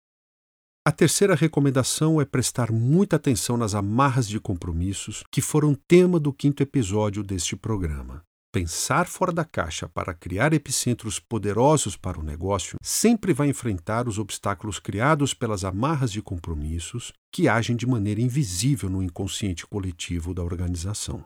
A 0.87 0.93
terceira 0.93 1.35
recomendação 1.35 2.21
é 2.21 2.25
prestar 2.25 2.71
muita 2.71 3.17
atenção 3.17 3.57
nas 3.57 3.75
amarras 3.75 4.29
de 4.29 4.39
compromissos 4.39 5.25
que 5.33 5.41
foram 5.41 5.75
tema 5.75 6.21
do 6.21 6.33
quinto 6.33 6.63
episódio 6.63 7.25
deste 7.25 7.57
programa. 7.57 8.23
Pensar 8.57 9.07
fora 9.07 9.33
da 9.33 9.45
caixa 9.45 9.87
para 9.87 10.15
criar 10.15 10.55
epicentros 10.55 11.21
poderosos 11.21 11.95
para 11.95 12.19
o 12.19 12.23
negócio 12.23 12.79
sempre 12.83 13.35
vai 13.35 13.51
enfrentar 13.51 14.09
os 14.09 14.19
obstáculos 14.19 14.79
criados 14.79 15.35
pelas 15.35 15.63
amarras 15.63 16.11
de 16.11 16.23
compromissos 16.23 17.13
que 17.31 17.49
agem 17.49 17.77
de 17.77 17.87
maneira 17.87 18.19
invisível 18.19 18.89
no 18.89 19.03
inconsciente 19.03 19.67
coletivo 19.67 20.33
da 20.33 20.43
organização. 20.43 21.23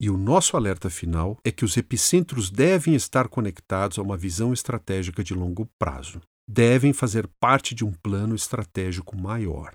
E 0.00 0.08
o 0.08 0.16
nosso 0.16 0.56
alerta 0.56 0.88
final 0.88 1.36
é 1.44 1.52
que 1.52 1.62
os 1.62 1.76
epicentros 1.76 2.50
devem 2.50 2.94
estar 2.94 3.28
conectados 3.28 3.98
a 3.98 4.02
uma 4.02 4.16
visão 4.16 4.50
estratégica 4.50 5.22
de 5.22 5.34
longo 5.34 5.68
prazo. 5.78 6.22
Devem 6.48 6.94
fazer 6.94 7.28
parte 7.38 7.74
de 7.74 7.84
um 7.84 7.92
plano 7.92 8.34
estratégico 8.34 9.14
maior. 9.14 9.74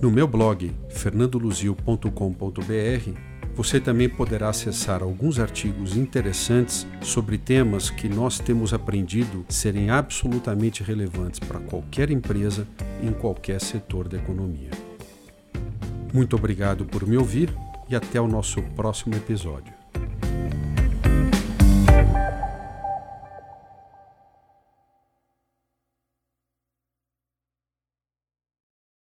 No 0.00 0.10
meu 0.10 0.28
blog 0.28 0.70
fernandoluzio.com.br 0.90 3.18
Você 3.54 3.80
também 3.80 4.08
poderá 4.08 4.50
acessar 4.50 5.02
alguns 5.02 5.38
artigos 5.38 5.96
interessantes 5.96 6.86
sobre 7.00 7.38
temas 7.38 7.90
que 7.90 8.08
nós 8.08 8.38
temos 8.38 8.72
aprendido 8.72 9.44
serem 9.48 9.90
absolutamente 9.90 10.82
relevantes 10.82 11.40
para 11.40 11.58
qualquer 11.58 12.10
empresa 12.10 12.68
em 13.02 13.12
qualquer 13.12 13.60
setor 13.60 14.06
da 14.06 14.18
economia. 14.18 14.70
Muito 16.12 16.36
obrigado 16.36 16.84
por 16.84 17.06
me 17.06 17.16
ouvir 17.16 17.52
e 17.88 17.96
até 17.96 18.20
o 18.20 18.28
nosso 18.28 18.62
próximo 18.76 19.16
episódio. 19.16 19.83